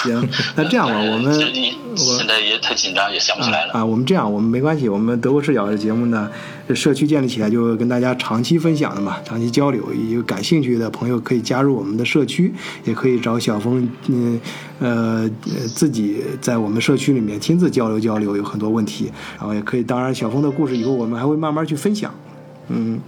[0.02, 1.32] 行，那这样吧， 我们
[1.96, 3.72] 现在也太紧张，也想不起来了。
[3.72, 6.30] 啊，我们这样，我们没关系，我们德国视角的节目呢，
[6.68, 9.82] 这社区建立起来就跟大家长期分享的嘛，长期交流。
[10.10, 12.52] 有感兴趣的朋友可以加入我们的社区，
[12.84, 14.40] 也可以找小峰，嗯
[14.80, 22.12] 呃呃自己在我们社区里面亲自交流交流，有很多问题，然后也可以，当然小峰的故事以后我们还会慢慢去分享，
[22.68, 23.00] 嗯。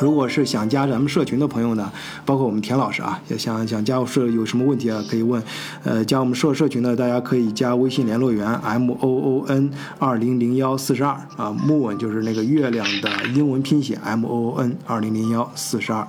[0.00, 1.90] 如果是想加咱们社群的朋友呢，
[2.24, 5.42] 包括我们田老师啊，也想想加入社有什么问题啊，可以问。
[5.84, 16.00] 呃，加我们社社群呢，大家可以加微信联络员 m o o n 二零零幺四十二啊，moon 就是那个月亮的英文拼写 m o o n 二零零幺四十二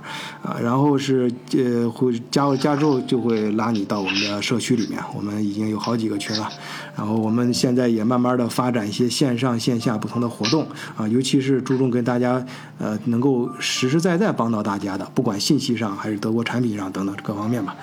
[0.43, 6.47] 啊，然后是呃会加入加之后就会拉你到我们的社区里面，我们已经有好几个群了。
[6.95, 12.45] 然后我们现在也慢慢的发展一些线上线下不同的活动啊，尤其是注重跟大家
[12.77, 13.49] 呃能够
[13.87, 17.75] 实实在在帮到大家的，不管信息上还是德国产品上等等各方面吧。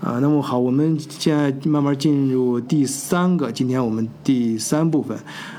[0.00, 5.16] 啊，那么好，我们现在慢慢进入第三个，今天我们第三部分。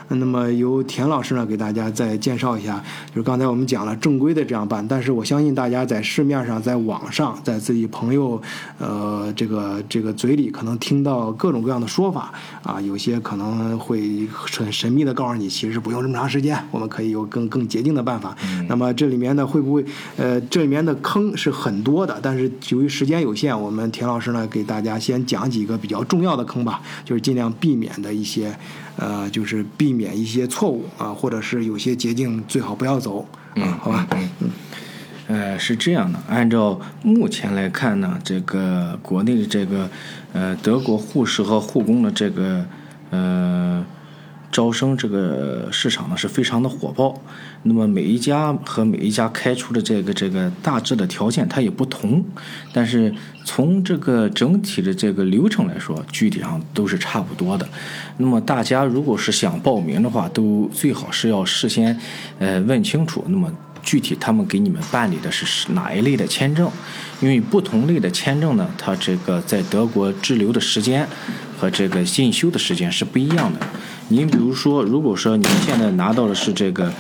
[0.08, 8.39] 那么由田老师呢给大家再介绍一下，就是刚才我们讲了正规的这样办，但是我相信大家在市面上、在网上、在自己朋友，
[8.78, 18.36] 呃，这个这个嘴里可能听到各种各样的说法啊，有些可能会很神秘的告诉你，其实不用这么长时间，我们可以有更更捷径的办法。
[18.69, 19.84] 那么这里面呢会不会
[20.17, 28.57] 呃这里面的坑是很多的，但是由于时间有限，我们田老师呢给大家先讲几个比较重要的坑吧，就是尽量避免的一些。
[28.97, 34.07] 呃，就是避免一些错误啊，或者是有些捷径最好不要走啊，好吧？
[34.39, 34.49] 嗯，
[35.27, 39.89] 呃，是这样的，按照目前来看呢，这个国内的这个
[40.31, 42.65] 呃德国护士和护工的这个
[43.09, 43.85] 呃。
[44.51, 47.19] 招生这个市场呢是非常的火爆，
[47.67, 52.23] 那么每一家和每一家开出的这个这个大致的条件它也不同，
[52.71, 53.12] 但是
[53.43, 57.67] 从这个整体的这个流程来说，具体上都是差不多的。
[58.17, 61.99] 那么大家如果是想报名的话，都最好是要事先
[62.38, 63.51] 呃问清楚，那么
[63.82, 66.69] 具体他们给你们办理的是哪一类的签证，
[67.19, 71.08] 因为不同类的签证呢，它这个在德国滞留的时间
[71.58, 73.60] 和这个进修的时间是不一样的。
[74.10, 76.93] 您比如说，如果说您现在拿到的是这个，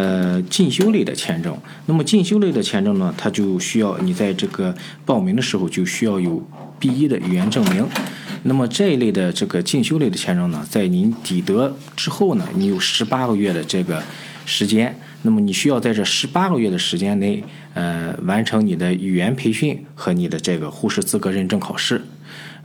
[0.00, 6.42] 呃，进修类的签证，那么进修类的签证呢，它就需要你在这个报名的时候就需要有
[6.80, 7.86] B1 的语言证明。
[8.44, 14.02] 那么这一类的这个进修类的签证呢，在您抵德之后呢，你有十八个月的这个
[14.46, 22.00] 时间，那么你需要在这十八个月的时间内，呃，完成你的语言培训和你的这个护士资格认证考试。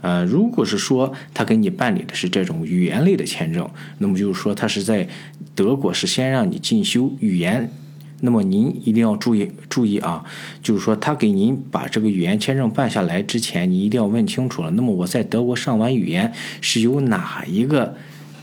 [0.00, 5.08] 呃，如果是说他给你办理的是这种语言类的签证，那么就是说他是在
[5.54, 7.70] 德国是先让你进修语言，
[8.20, 10.24] 那么您一定要注意注意啊，
[10.62, 14.70] 就是说他给您把这个语言签证办下来之前，你一定要问清楚了。
[14.72, 17.96] 那么我在德国上完语言是由哪一个？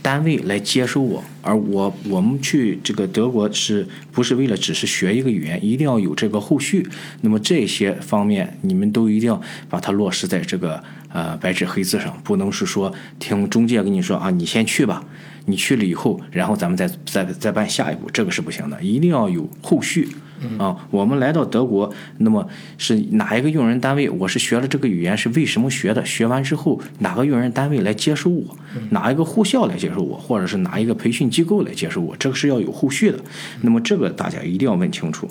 [0.04, 6.86] 单位来接收我，而我我们去这个德国是不是为了只是学一个语言，一定要有这个后续？
[7.22, 10.84] 那么这些方面你们都一定要把它落实在这个
[11.14, 15.02] 呃白纸黑字上，不能是说听中介跟你说啊，你先去吧，
[15.46, 20.10] 你去了以后，然后咱们再再再办下一步，这个是不行的，一定要有后续。
[20.58, 24.10] 啊，我们来到德国，那么是哪一个用人单位？
[24.10, 26.04] 我是学了这个语言是为什么学的？
[26.06, 28.44] 学完之后，哪个用人单位来接收我？
[28.90, 30.18] 哪一个护校来接收我？
[30.18, 32.16] 或者是哪一个培训机构来接收我？
[32.18, 33.20] 这个是要有后续的。
[33.62, 35.30] 那么这个大家一定要问清楚。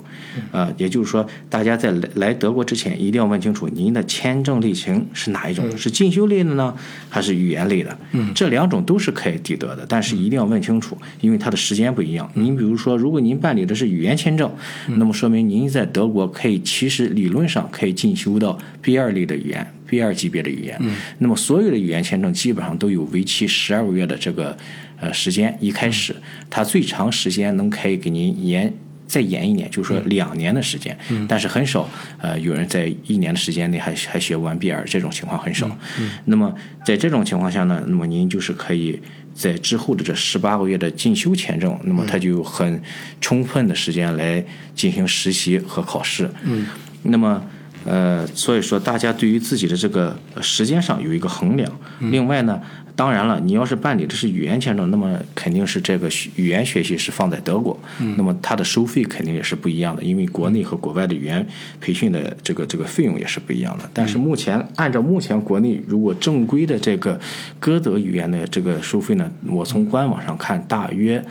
[0.51, 5.65] 啊，也就是说，大家在来来德国之前，一定要问清楚您的签证类型是哪一种？
[5.77, 6.73] 是进修类的呢，
[7.09, 7.97] 还是语言类的？
[8.11, 12.29] 嗯，这两种都是可以抵得的，但是一定要问清楚，因为它的时间不一样。
[12.33, 14.49] 您比如说，如果您办理的是语言签证，
[14.87, 20.77] 那么说明您在德国可以，其实理论上可以进修到 B 二类的语言，B 二级别的语言。
[20.81, 20.95] 嗯。
[21.19, 24.57] 那么所有的语言签证基本上都有为期十二个月的这个
[24.99, 25.57] 呃时间。
[25.59, 26.15] 一开始，
[26.49, 28.73] 它最长时间能可以给您延
[29.07, 30.97] 再延一年，就是说两年的时间。
[31.09, 31.25] 嗯。
[31.27, 31.89] 但是很少
[32.19, 35.67] 呃有人在一年的时间内还还学完 B 二，这种情况很少。
[35.99, 36.11] 嗯。
[36.25, 36.53] 那么
[36.85, 38.99] 在这种情况下呢，那么您就是可以。
[39.33, 42.81] 在之后的这十八个月的进修签证，那么他就有很
[43.19, 44.43] 充分的时间来
[44.75, 46.29] 进行实习和考试。
[46.43, 46.67] 嗯，
[47.03, 47.43] 那么
[47.85, 51.71] 呃，所以说大家对于自己的这个时间上有一个衡量。
[51.99, 52.61] 另外呢。
[52.95, 57.77] 当然了，你要是办理的是语言签证，那么肯定是这个语言学习是放在德国，
[58.17, 61.45] 那么它的收费肯定也是不一样的，因为国内和国外的语言
[61.81, 63.89] 培训的这个这个费用也是不一样的。
[63.93, 67.19] 但是目前按照目前国内如果正规的这个
[67.59, 71.23] 歌德语言的这个收费呢，我从官网上看，大约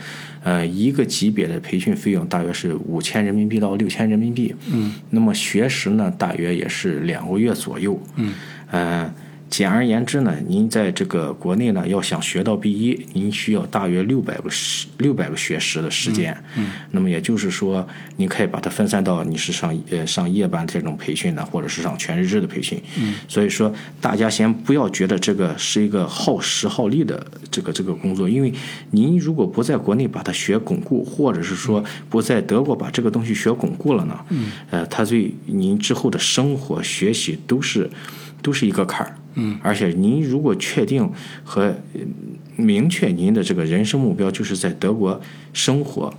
[0.43, 4.53] 呃一个级别的培训费用大约是五千人民币到六千人民币。
[4.69, 7.97] 嗯，那么学时呢，大约也是两个月左右。
[8.17, 8.33] 嗯，
[8.69, 9.13] 呃。
[9.53, 16.35] 简而言之呢，您在这个国内呢，要想学到 B 一，您需要大约六百个时六百个学时的时间。
[16.57, 22.81] 嗯，那么也就是说，您可以把它分散到你是上呃上夜班这种培训呢，或者是上全日制的培训。
[22.97, 28.51] 嗯，所以说大家先不要觉得这个是一个耗时耗力的这个这个工作，因为
[28.89, 37.87] 您如果不在国内把它学巩固，或者是说不在德国把这个东西学巩固了呢，嗯，呃，它对您之后的生活学习都是
[38.41, 39.15] 都是一个坎儿。
[39.35, 41.09] 嗯，而且您如果确定
[41.43, 41.75] 和
[42.55, 45.19] 明确您的这个人生目标就是在德国
[45.53, 46.13] 生活，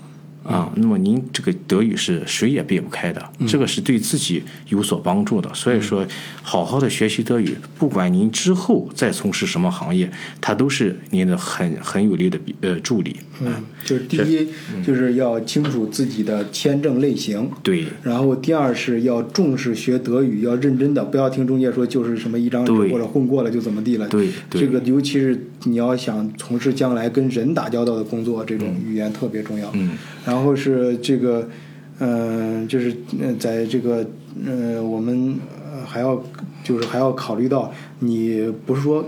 [0.45, 5.53] 啊，那么您这个德语是谁也避不开的，这个是对自己有所帮助的。
[5.55, 6.07] 所以说，
[6.43, 10.11] 好好的学习德语，不管您之后再从事什么行业，
[10.43, 13.17] 它都是您的很很有力的呃助力。
[13.41, 13.53] 嗯，
[13.85, 14.47] 就是第一，
[14.85, 17.51] 就是要清楚自己的签证类型。
[17.63, 17.87] 对。
[18.03, 24.07] 然后第二是要重视学德语，要认真的，不要听中介说就是什么一张纸或者混过了就怎么地了。
[24.09, 24.29] 对。
[24.51, 29.71] 这个尤其是你要想从事将来跟人打交道的工作，这种语言特别重要。
[29.73, 29.93] 嗯。
[30.25, 31.49] 然后是这个，
[31.99, 32.95] 嗯，就是
[33.39, 34.07] 在这个，
[34.43, 35.39] 嗯，我们
[35.87, 36.23] 还要
[36.63, 39.05] 就是还要考虑到，你不是说。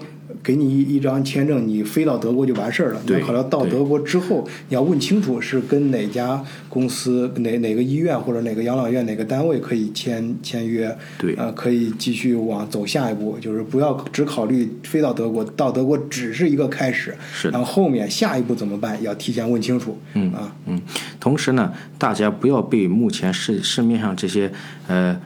[0.46, 3.00] 给你一一张签证，你飞到德国就完事儿了。
[3.04, 10.96] 你要考虑到德国之后，你要问清楚是跟哪家公司、哪哪个医院或者哪个养老院、哪个单位可以签签约。
[11.18, 17.12] 对，呃，可以继续往走下一步，就是不要只考虑飞到德国，到德国只是一个开始。
[17.34, 17.48] 是。
[17.48, 19.02] 然后后面下一步怎么办？
[19.02, 19.98] 要提前问清楚。
[20.14, 20.80] 嗯啊嗯。
[21.18, 24.52] 同时呢，大家不要被目前市市面上这些
[24.86, 25.20] 呃。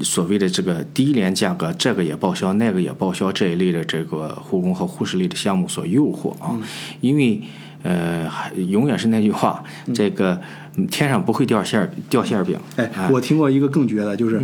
[0.00, 6.58] 所谓的这个低廉价格，这个也报销，那个也报销这一类的这个护工和护士类的项目所诱惑啊，
[7.00, 7.40] 因为
[7.82, 9.62] 呃，永远是那句话，
[9.94, 10.40] 这个
[10.90, 12.58] 天上不会掉馅儿掉馅儿饼。
[12.76, 14.40] 哎，我听过一个更绝的，就是。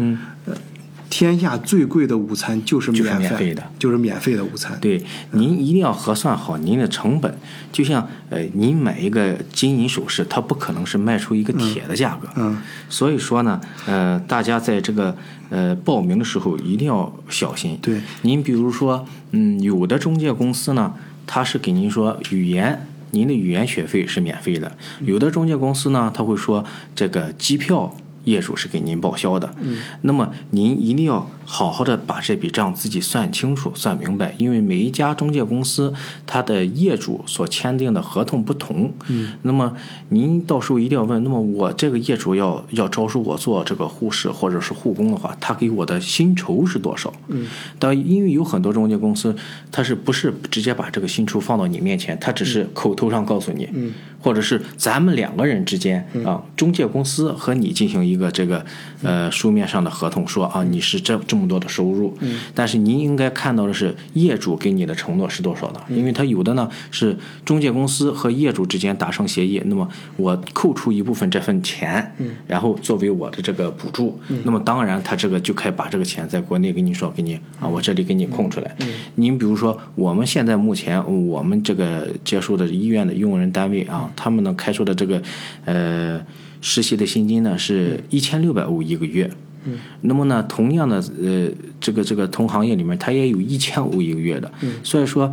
[1.10, 4.76] 天下最贵的午餐就是免费的，就是免费的午餐。
[4.80, 7.32] 对，您一定要核算好您的成本。
[7.70, 12.28] 就像呃，您买一个金银首饰，它不可能是卖出一个铁的价格。
[12.36, 12.58] 嗯。
[12.88, 15.16] 所以说呢，呃，大家在这个
[15.50, 17.78] 呃报名的时候一定要小心。
[17.80, 18.00] 对。
[18.22, 20.94] 您比如说，嗯，有的中介公司呢，
[21.26, 24.68] 他是给您说语言，您的语言学费是免费的；
[25.04, 26.64] 有的中介公司呢，他会说
[26.96, 27.94] 这个机票。
[28.24, 35.92] 业主是给您报销的，嗯，那么您一定要好好的把这笔账自己算清楚、算明白，因为每一家中介公司
[36.26, 39.76] 它的业主所签订的合同不同，嗯，那么
[40.08, 47.12] 您到时候一定要问，那么我这个业主要要招收我做这个护士或者是护工的话，他给我的薪酬是多少？
[47.28, 47.46] 嗯，
[47.78, 49.34] 但因为有很多中介公司，
[49.70, 53.92] 他是不是直接把这个薪酬放到你面前，他只是口头上告诉你，嗯。
[54.24, 58.64] 或者是咱们两个人之间啊，中介公司和你进行一个这个
[59.02, 62.16] 呃书面上的合同，说啊你是这这么多的收入，
[62.54, 67.14] 但是您应该看到的是业主给你的承诺是多少的，因为他有的呢是
[67.44, 72.14] 中介公司和业主之间达成协议，那么我扣除一部分这份钱，
[72.46, 78.74] 然后作为我的这个补助，那么当然他这个就可以把这个钱在国内给你说给你啊，我这里给你空出来。
[79.16, 80.98] 您比如说我们现在目前
[81.28, 84.10] 我们这个接触的医院的用人单位啊。
[84.16, 85.22] 他们呢开出的这个，
[85.64, 86.20] 呃，
[86.60, 89.30] 实习的薪金呢是一千六百欧一个月。
[89.64, 89.78] 嗯。
[90.02, 91.48] 那么呢，同样的，呃，
[91.80, 94.50] 这个这个同行业里面，它也有一千欧一个月的。
[94.60, 94.74] 嗯。
[94.82, 95.32] 所以说，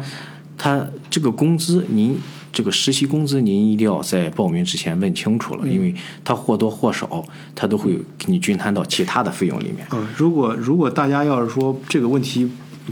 [0.57, 2.17] 它这个工资，您
[2.51, 7.23] 这个实习工资，您一定要在报名之前问清楚了，因为它或多或少，
[7.55, 9.85] 它都会给你均摊到其他的费用里面。
[9.91, 12.49] 嗯，如果如果大家要是说这个问题。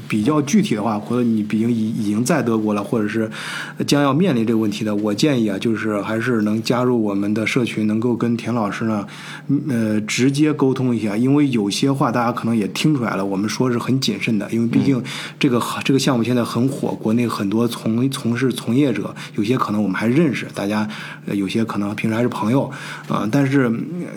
[0.07, 3.29] 比较具体的话，或者你毕竟已已经在德国了，或者是
[3.85, 9.05] 将要面临这个问题的，我建议啊，就是还是能加入我们的社群，能够跟田老师呢，
[9.67, 11.17] 呃，直接沟通一下。
[11.17, 15.01] 因为有些话大家可能也听出来了，我们说是很谨慎的，因为毕竟
[15.39, 20.87] 这个这个项目现在很火，国内很多从从事从业者，有些可能我们还认识，大家
[21.25, 22.71] 有些可能平时还是朋友
[23.07, 23.71] 啊，但是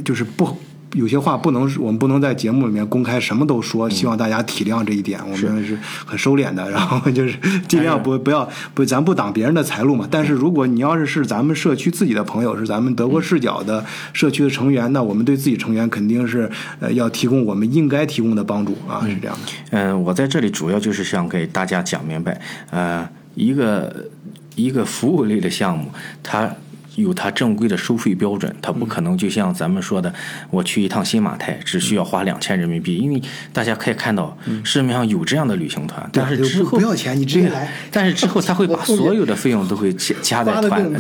[0.05, 0.57] 就是不。
[0.95, 5.19] 有些话不能，我们不能在节目里面公开什么都说，希望大家体谅这一点。
[5.23, 10.07] 我们是很收敛的，然后就是尽量不不要不，咱不挡别人的财路嘛。
[10.11, 19.53] 但是如果你要是是咱们社区自己的朋友，是咱们德国视角的社区的成员，那我们对自己成员肯定是呃要提供我们应该提供的帮助啊，是这样的。
[19.71, 22.39] 嗯，我在这里主要就是想给大家讲明白，
[22.71, 24.11] 呃，一个
[24.57, 25.91] 一个服务类的项目，
[26.23, 26.55] 它。
[26.97, 30.13] 有它正规的收费标准，它不可能就像咱们说的，
[30.51, 33.23] 我去一趟新马泰只需要花两千人民币，因为
[33.53, 37.71] 大家可以看到市面上有这样的旅行团，但是之后不要钱，你直接来。
[37.91, 40.91] 但是之后他会把所有的费用都会加加在团，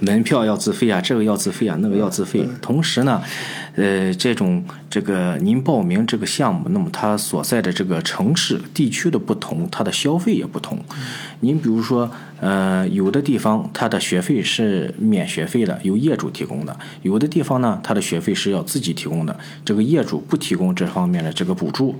[0.00, 2.48] 门票要自费啊，这个要自费啊，那个要自费。
[2.62, 3.22] 同时呢，
[3.76, 10.78] 呃，这种这个您报名这个项目，那么它所在的这个城市地区的不同，它的消费也不同。
[11.40, 12.10] 您比如说。
[12.40, 16.72] 呃，有的地方它的学费是免学费的，由业主提供的；
[17.02, 21.96] 有的地方呢，它的学费是要自己提供的，这个业主不提供这方面的这个补助。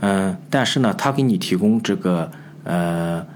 [0.00, 2.30] 嗯，但是呢，他给你提供这个
[2.62, 3.26] 呃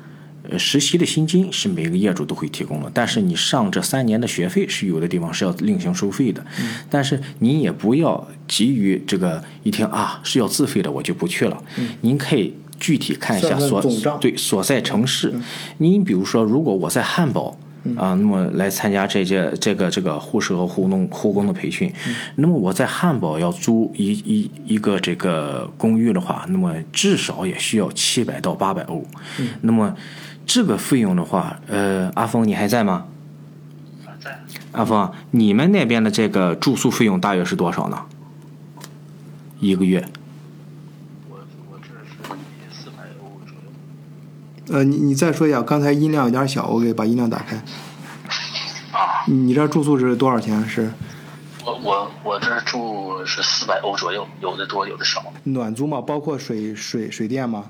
[0.57, 6.45] 实习的薪金是每个业主都会提供的，但是你上这三年的学费是有的地方是要另行收费的。
[6.89, 11.63] 但是您也不要急于这个一听啊是要自费的，我就不去了。
[12.03, 12.55] 您可以。
[12.83, 13.81] 具体看一下所
[14.21, 15.33] 对所在城市，
[15.79, 17.57] 您比如说，如果我在汉堡
[17.97, 21.93] 啊，那么来参加这届这个这个护士和护农护工的培训。
[22.37, 29.05] 那么我在汉堡要租一一一个这个公寓的话，那么至少也需要七百到八百欧。
[29.63, 29.97] 那么
[30.47, 33.07] 这个费用的话，呃，阿峰你还在吗？
[34.21, 34.39] 在
[34.71, 38.07] 阿峰，你们那边的这个住宿费用大约是多少呢？
[39.59, 40.07] 一个月？
[41.29, 43.73] 我我这是以四百欧左右。
[44.69, 47.57] 呃，你你再说一下，刚才音量有点小，我给把音量打开。
[48.93, 50.67] 啊，你你这住宿是多少钱？
[50.69, 50.91] 是
[51.65, 55.33] 我我我这住是四百欧左右，有的多有的少。
[55.45, 56.01] 暖租吗？
[56.01, 57.67] 包括水水水电吗？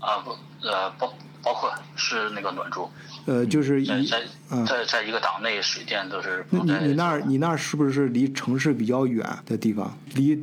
[0.00, 0.30] 啊不
[0.66, 1.12] 呃包
[1.42, 2.90] 包括是那个暖住，
[3.26, 6.78] 呃，就是一在在嗯在在一个档内，水电都是那。
[6.78, 9.94] 你你那儿你那儿是不是离城市比较远的地方？
[10.14, 10.38] 离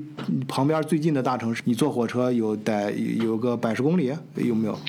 [0.48, 4.80] 旁边最近的大城市，你坐火车有得有个百十公里，有没有？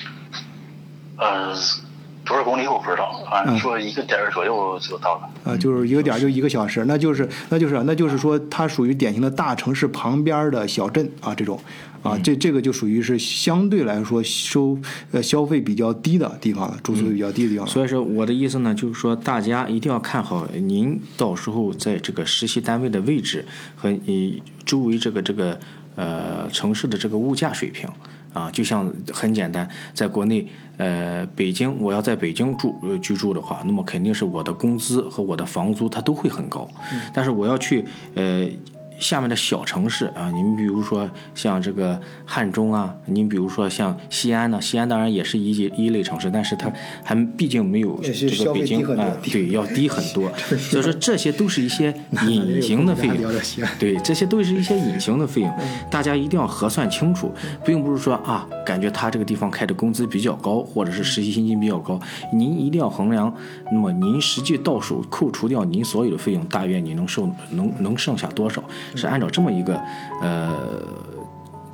[1.17, 1.53] 呃
[2.25, 5.29] 多少公里我不知道，反嗯正说一个点儿左右就到了。
[5.43, 11.59] 啊，就是一个点儿就一个小时，那就是那就是那就是说，它属于典型的大城市旁边的小镇啊，这种
[12.01, 14.79] 啊，这这个就属于是相对来说收
[15.11, 17.71] 呃消费比较低的地方了，住宿比较低的地方了。
[17.71, 23.45] 所以说我的意思呢，就是说大家一定要看好您到时候在这个实习单位的位置
[23.75, 25.59] 和你周围这个这个
[25.97, 27.89] 呃城市的这个物价水平
[28.33, 36.67] 啊，就像很简单，在国内呃北京我要在北京住呃居住的话，那么肯定是我的工资和我的房租它都会很高，
[37.13, 38.47] 但是我要去呃。
[38.99, 46.71] 下面的小城市啊，您比如说像这个汉中啊，您比如说像西安呢，西安当然也是一级一类城市，但是它
[47.03, 50.31] 还毕竟没有这个北京啊，低对，要低很多。
[50.57, 51.93] 所以说这些都是一些
[52.27, 53.31] 隐形的费用
[53.79, 55.53] 对，这些都是一些隐形的费用，
[55.89, 57.31] 大家一定要核算清楚，
[57.65, 61.99] 并不是说啊，感觉他这个地方开的工资比较高，或者是实习薪金比较高，
[62.31, 63.33] 您一定要衡量，
[63.71, 68.63] 那么您实际到手扣除掉您所有的费用，大约你能剩能能剩下多少，
[68.95, 69.81] 是按照这么一个
[70.21, 70.53] 呃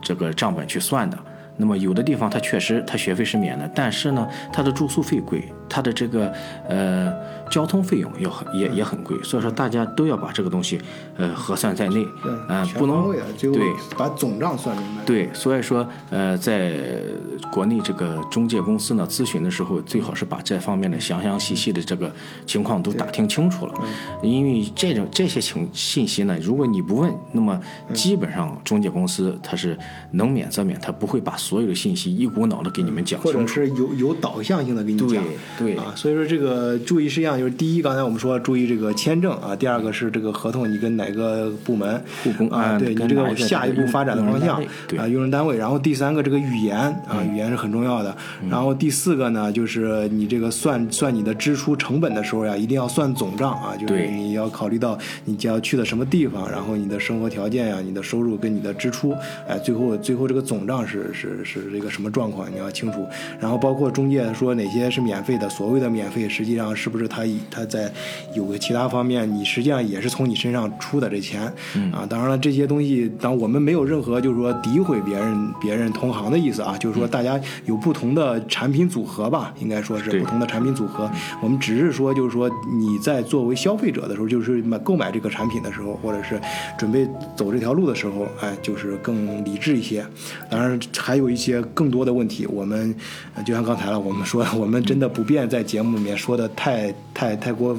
[0.02, 1.18] 这个账本去算的。
[1.58, 6.32] 那么有的地方他确实他学费是免的，但是呢，他的住宿费贵，它的这个
[6.68, 7.14] 呃
[7.50, 10.80] 交通费用要很也也很贵，所以说大家都要把这个东西
[11.18, 12.06] 呃核算在内，
[12.50, 13.62] 嗯、全不能对
[13.98, 15.04] 把总账算明白。
[15.06, 16.74] 对，所以说，呃，在
[17.52, 22.12] 国内这个中介公司呢咨询的时候，最好是把这方面的详详细细的这个
[22.46, 23.74] 情况都打听清楚了，
[24.22, 27.60] 因为这种这些情信息呢，如果你不问，那么
[27.94, 29.78] 基本上中介公司它是
[30.12, 33.54] 能免则免，它不会把所有的信息一股脑的给你们讲或者清楚。
[33.56, 35.24] 是有有导向性的给你对讲，
[35.58, 42.02] 对啊，所以说这个注意事项就是第一，刚才我们说注意这个签证啊，第二个是这个合同你跟哪个部门
[42.52, 44.62] 啊，啊对你这个下一步发展的方向
[44.98, 48.16] 啊，用人单位，然后第三个这个语言啊，语言是很重要的，
[48.50, 59.16] 然后第四个呢就是你这个算算你的支出成本的时候呀，一定要算总账啊，就是你要考虑到你将要去的什么地方，然后你的生活条件呀、你的收入跟你的支出，
[59.48, 63.06] 哎，最后最后这个总账是是是这个什么状况，你要清楚。
[63.40, 67.92] 然后包括中介说哪些是免费的，所谓的免费，实际上是不是他以他在
[68.36, 71.42] 有个其他方面，你实际上也是从你身上出的这钱、
[71.92, 72.06] 啊。
[72.10, 81.10] 当然了，这些东西，当我们没有任何就是说诋毁别人别人同行的意思啊，就是说大家有不同的产品组合吧，应该说是不同的产品组合。
[81.42, 86.40] 我们只是说，就是说你在作为消费者的时候，就是买购买这个产品的时候，或者是
[86.78, 90.06] 准备走这条路的时候，哎，就是更理智一些。
[90.50, 92.94] 当然，还有一些更多的问题，我们
[93.36, 97.74] 呃就像刚才了，我们说我们真的不现在节目里面说的太太太过。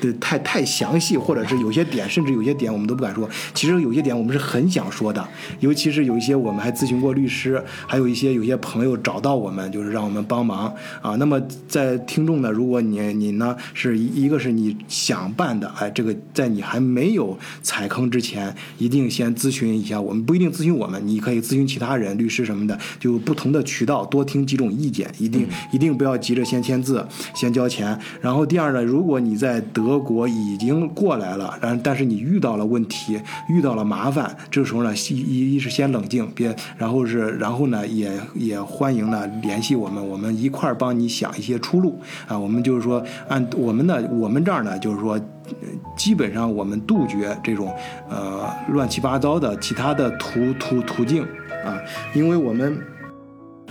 [0.00, 3.28] 对，太太详细，或者是有些点，甚至有些点我们都不敢说。
[3.54, 5.26] 其实有些点我们是很想说的，
[5.60, 11.16] 尤其是有一些我们还咨询过律师，还有一些有些朋友找到我们，就是让我们帮忙啊。
[11.16, 27.98] 那么在听众呢，如果你你呢是一一个是你想办的，哎，这个在你还没有踩坑之前，一定先咨询一下我们，不一定咨询我们，你可以咨询其他人、律师什么的，就不同的渠道多听几种意见，一定、一定不要急着先签字、先交钱。
[28.20, 42.36] 然后第二呢，如果你在德国已经过来了，然但是你遇到了问题，遇到了麻烦，这时候呢，一一一是先冷静，别，然后是然后呢，也也欢迎呢联系我们，我们一块儿帮你想一些出路啊。
[42.36, 45.20] 我们就是说，按我们呢，我们这儿呢，就是说。
[45.96, 47.72] 基本上我们杜绝这种
[48.10, 51.22] 呃乱七八糟的其他的途途途径
[51.64, 51.78] 啊，
[52.16, 52.76] 因为我们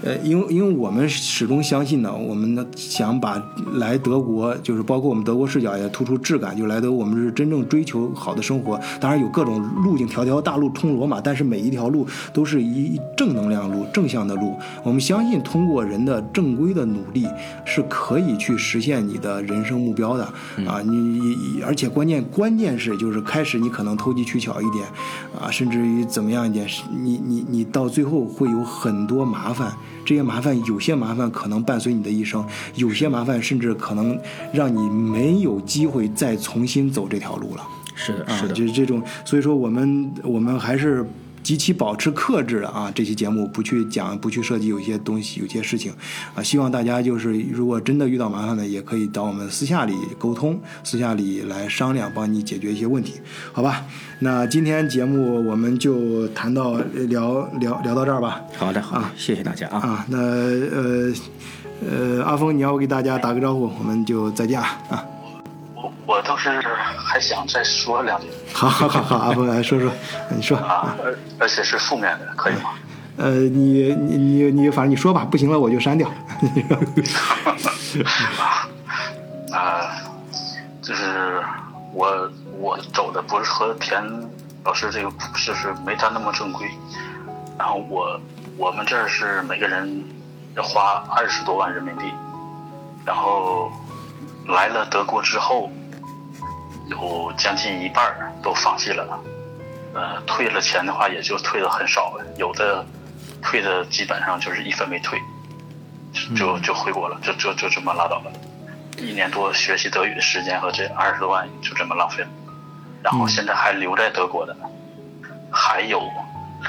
[0.04, 3.42] 呃，因为因为我们始终相信呢，我们呢想把
[3.76, 8.80] 来德国，就是包括我们德国视角也突出质感，就来德国我们是真正追求好的生活。
[9.00, 14.56] 当然有各种路径，条条大路通罗马，但是每一条路都是一正能量路、正向的路。
[14.84, 17.26] 我们相信通过人的正规的努力，
[17.66, 20.24] 是可以去实现你的人生目标的
[20.68, 20.82] 啊！
[20.84, 24.86] 你你而且关键关键是就是开始你可能投机取巧一点
[25.40, 26.68] 啊，甚至于怎么样一点，
[27.02, 29.72] 你你你到最后会有很多麻烦。
[30.06, 34.20] 这些麻烦，有些麻烦可能伴随你的一生，有些麻烦甚至可能
[34.54, 37.68] 让你没有机会再重新走这条路了。
[37.96, 41.06] 是的，啊，是的，就是这种，所以说我们我们还是
[41.46, 42.92] 极其保持克制的啊。
[42.96, 45.94] 这期节目不去讲，不去涉及有些东西，有些事情
[46.34, 46.42] 啊。
[46.42, 53.22] 希望大家就是如果真的遇到麻烦呢，也可以找我们私下里沟通，私下里来商量，帮你解决一些问题，
[53.54, 53.86] 好吧？
[54.22, 56.80] 那今天节目我们就谈到
[57.10, 58.42] 聊聊聊到这儿吧。
[58.58, 59.78] 好的，好的，谢谢大家啊。
[59.78, 61.14] 啊，那呃
[61.88, 64.66] 呃，阿峰，你要给大家打个招呼，我们就再见啊。
[64.90, 65.06] 啊
[66.06, 66.62] 我我倒是
[66.98, 69.92] 还想再说两句 好好好好，阿峰来说说，
[70.30, 70.58] 你说。
[70.58, 72.72] 啊，而而且是负面的，可以吗？
[73.18, 76.08] 呃，你你你你，反正你说吧，不行了我就删掉。
[79.52, 79.88] 啊，
[80.82, 81.42] 就是
[81.94, 82.30] 我
[82.60, 84.04] 我走的不是和田
[84.64, 85.10] 老师这个
[85.46, 86.68] 就是没他那么正规，
[87.58, 88.20] 然后我
[88.58, 90.04] 我们这儿是每个人
[90.56, 92.06] 要花二十多万人民币，
[93.06, 93.72] 然后
[94.48, 95.72] 来了德国之后，
[96.88, 99.20] 有将近一半儿都放弃了，
[99.94, 102.86] 呃，退了钱的话也就退的很少了，有的
[103.42, 105.20] 退的基本上就是一分没退，
[106.36, 108.32] 就就回国了，就就就这么拉倒了。
[108.98, 112.30] 一年多学习德语的时间和这二十多万就这么浪费了，
[113.04, 114.56] 然后现在还留在德国的，
[115.52, 116.02] 还有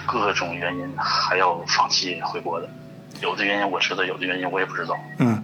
[0.07, 2.69] 各种原因还要放弃回国的，
[3.21, 4.97] 有的原因我知道，有的原因我也不知道。
[5.19, 5.43] 嗯，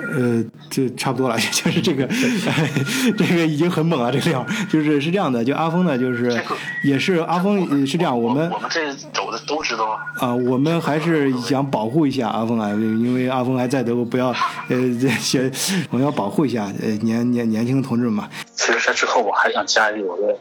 [0.00, 2.06] 呃，这差不多了， 就是这个，
[3.18, 6.40] 这个已经很猛了，这个料，就是是这样的，就阿峰呢，就是
[6.84, 10.00] 也是阿峰呃是这样，我们我们这走的都知道啊。
[10.18, 15.50] 啊，我们还是想保护一下阿峰啊，因为阿峰还在德国，不要呃这些，
[15.90, 18.28] 我们要保护一下呃年年年轻同志们嘛。
[18.54, 20.36] 其实在之后我还想加一句，我的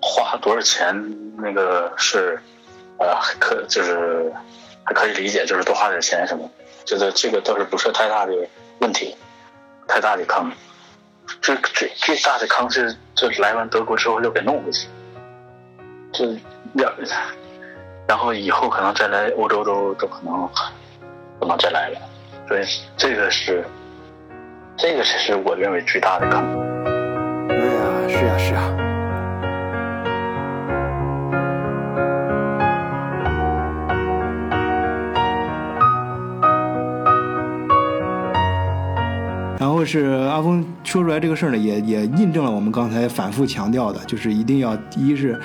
[0.00, 0.94] 花多少钱
[1.38, 2.38] 那个是，
[2.98, 3.06] 呃，
[3.38, 4.32] 可就是
[4.84, 6.48] 还可以理解，就是多花点钱什么，
[6.84, 8.32] 觉得这个倒是不是太大的
[8.80, 9.16] 问题，
[9.86, 10.50] 太大的坑。
[11.40, 14.88] 这最最大的坑是，这来完德国之后又给弄回去，
[16.12, 16.24] 这
[16.74, 16.92] 要，
[18.08, 20.50] 然后以后可能再来欧洲都都可能
[21.38, 22.00] 不能再来了，
[22.48, 22.64] 所以
[22.96, 23.64] 这个是，
[24.76, 26.42] 这个才是我认为最大的坑。
[27.48, 28.89] 哎呀，是呀是呀。
[39.80, 45.40] 后是阿峰说出来这个事儿呢，也也印证了我们刚才反复强调的，就是一定要一是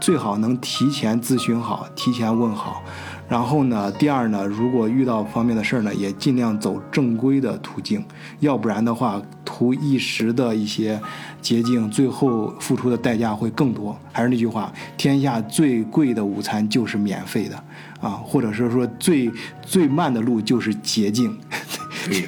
[0.00, 2.84] 最好能提前咨询好，提前问好。
[3.28, 8.04] 然后呢，第二呢，如果遇到方面的事儿呢，也尽量走正规的途径，
[8.38, 11.00] 要不然的话，图一时的一些
[11.40, 13.98] 捷径，最后付出的代价会更多。
[14.12, 17.56] 还是那句话，天下最贵的午餐就是免费的
[18.00, 19.28] 啊，或者是说最
[19.62, 21.36] 最慢的路就是捷径。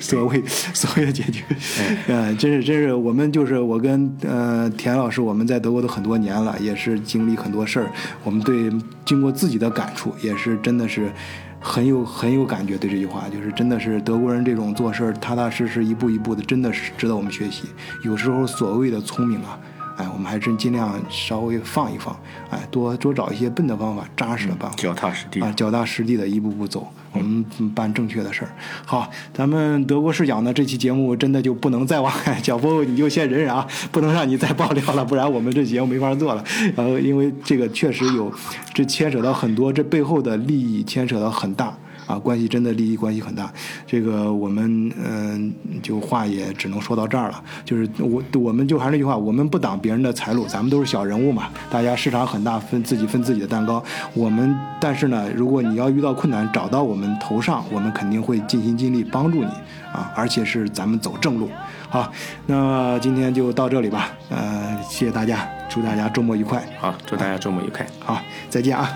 [0.01, 1.43] 所谓 所谓的解决，
[2.09, 7.91] 嗯， 真是真是，我们就是我跟呃田老师，我们在德国都很多年了，也是经历很多事儿，
[8.25, 8.71] 我们对
[9.05, 11.11] 经过自己的感触，也是真的是
[11.61, 12.77] 很有很有感觉。
[12.77, 17.65] 对这句话，就是真的是德国人这种做事儿踏踏实实，一步一步的，真的是值得我们学习。
[18.05, 19.59] 有时候所谓的聪明啊。
[19.99, 22.19] 哎，我们还真尽量稍微放一放，
[22.49, 27.45] 哎，多多找一些笨的方法，扎实的办法，脚踏实地啊，脚踏实地的一步步走，我们
[27.75, 28.51] 办正确的事儿。
[28.85, 36.45] 好，咱们德国视角呢，这期节目真的就不能再往脚步，你就先忍忍啊，不能让你再爆料了，不然我们这节目没法做了。
[36.75, 38.33] 然后，因为这个确实有，
[38.73, 41.77] 这牵扯到很多，这背后的利益牵扯到很大。
[42.13, 43.51] 啊，关系真的利益关系很大，
[43.87, 45.51] 这个我们嗯、
[45.83, 47.43] 就话也只能说到这儿了。
[47.65, 53.83] 就是我我们就还是那句话，我们不挡别人的财路，咱们都是小人物嘛，大家市场很大，分自己分自己的蛋糕。
[54.13, 59.51] 我们但是呢，如果你要遇到困难找到我们头上，我们肯定会尽心尽力帮助你
[59.91, 61.49] 啊，而且是咱们走正路。
[61.89, 62.13] 好，
[62.47, 66.63] 那今天就到这里吧，呃，谢谢大家，祝大家周末愉快。
[66.79, 67.87] 好，祝大家周末愉快。
[68.01, 68.91] 好，再见啊。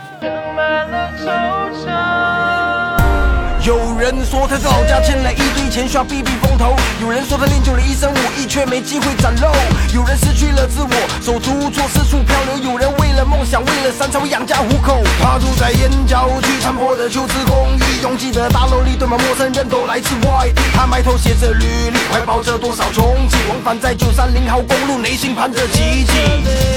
[3.66, 9.50] 有人说他在老家欠了一堆钱，需要避避风头；有人说他练就了一身武艺，却没机会展露；
[9.92, 15.02] 有人失去了自我，手足无措，四处漂流；有人为了梦想，为了山才会养家糊口。
[15.20, 20.62] 他住在燕郊区残破的旧式公寓，拥挤的大楼里堆满陌生人，都来自外地。
[20.72, 26.12] 他埋头写着履历，怀抱着多少憧憬，往返在九三零号公路，内心盼着奇迹。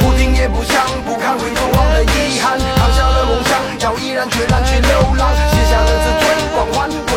[0.01, 6.28] 不听也不想，不看回头望的遗憾，扛下了梦想，要毅然决然去流浪，写下了这最光环，过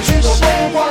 [0.03, 0.82] 去多风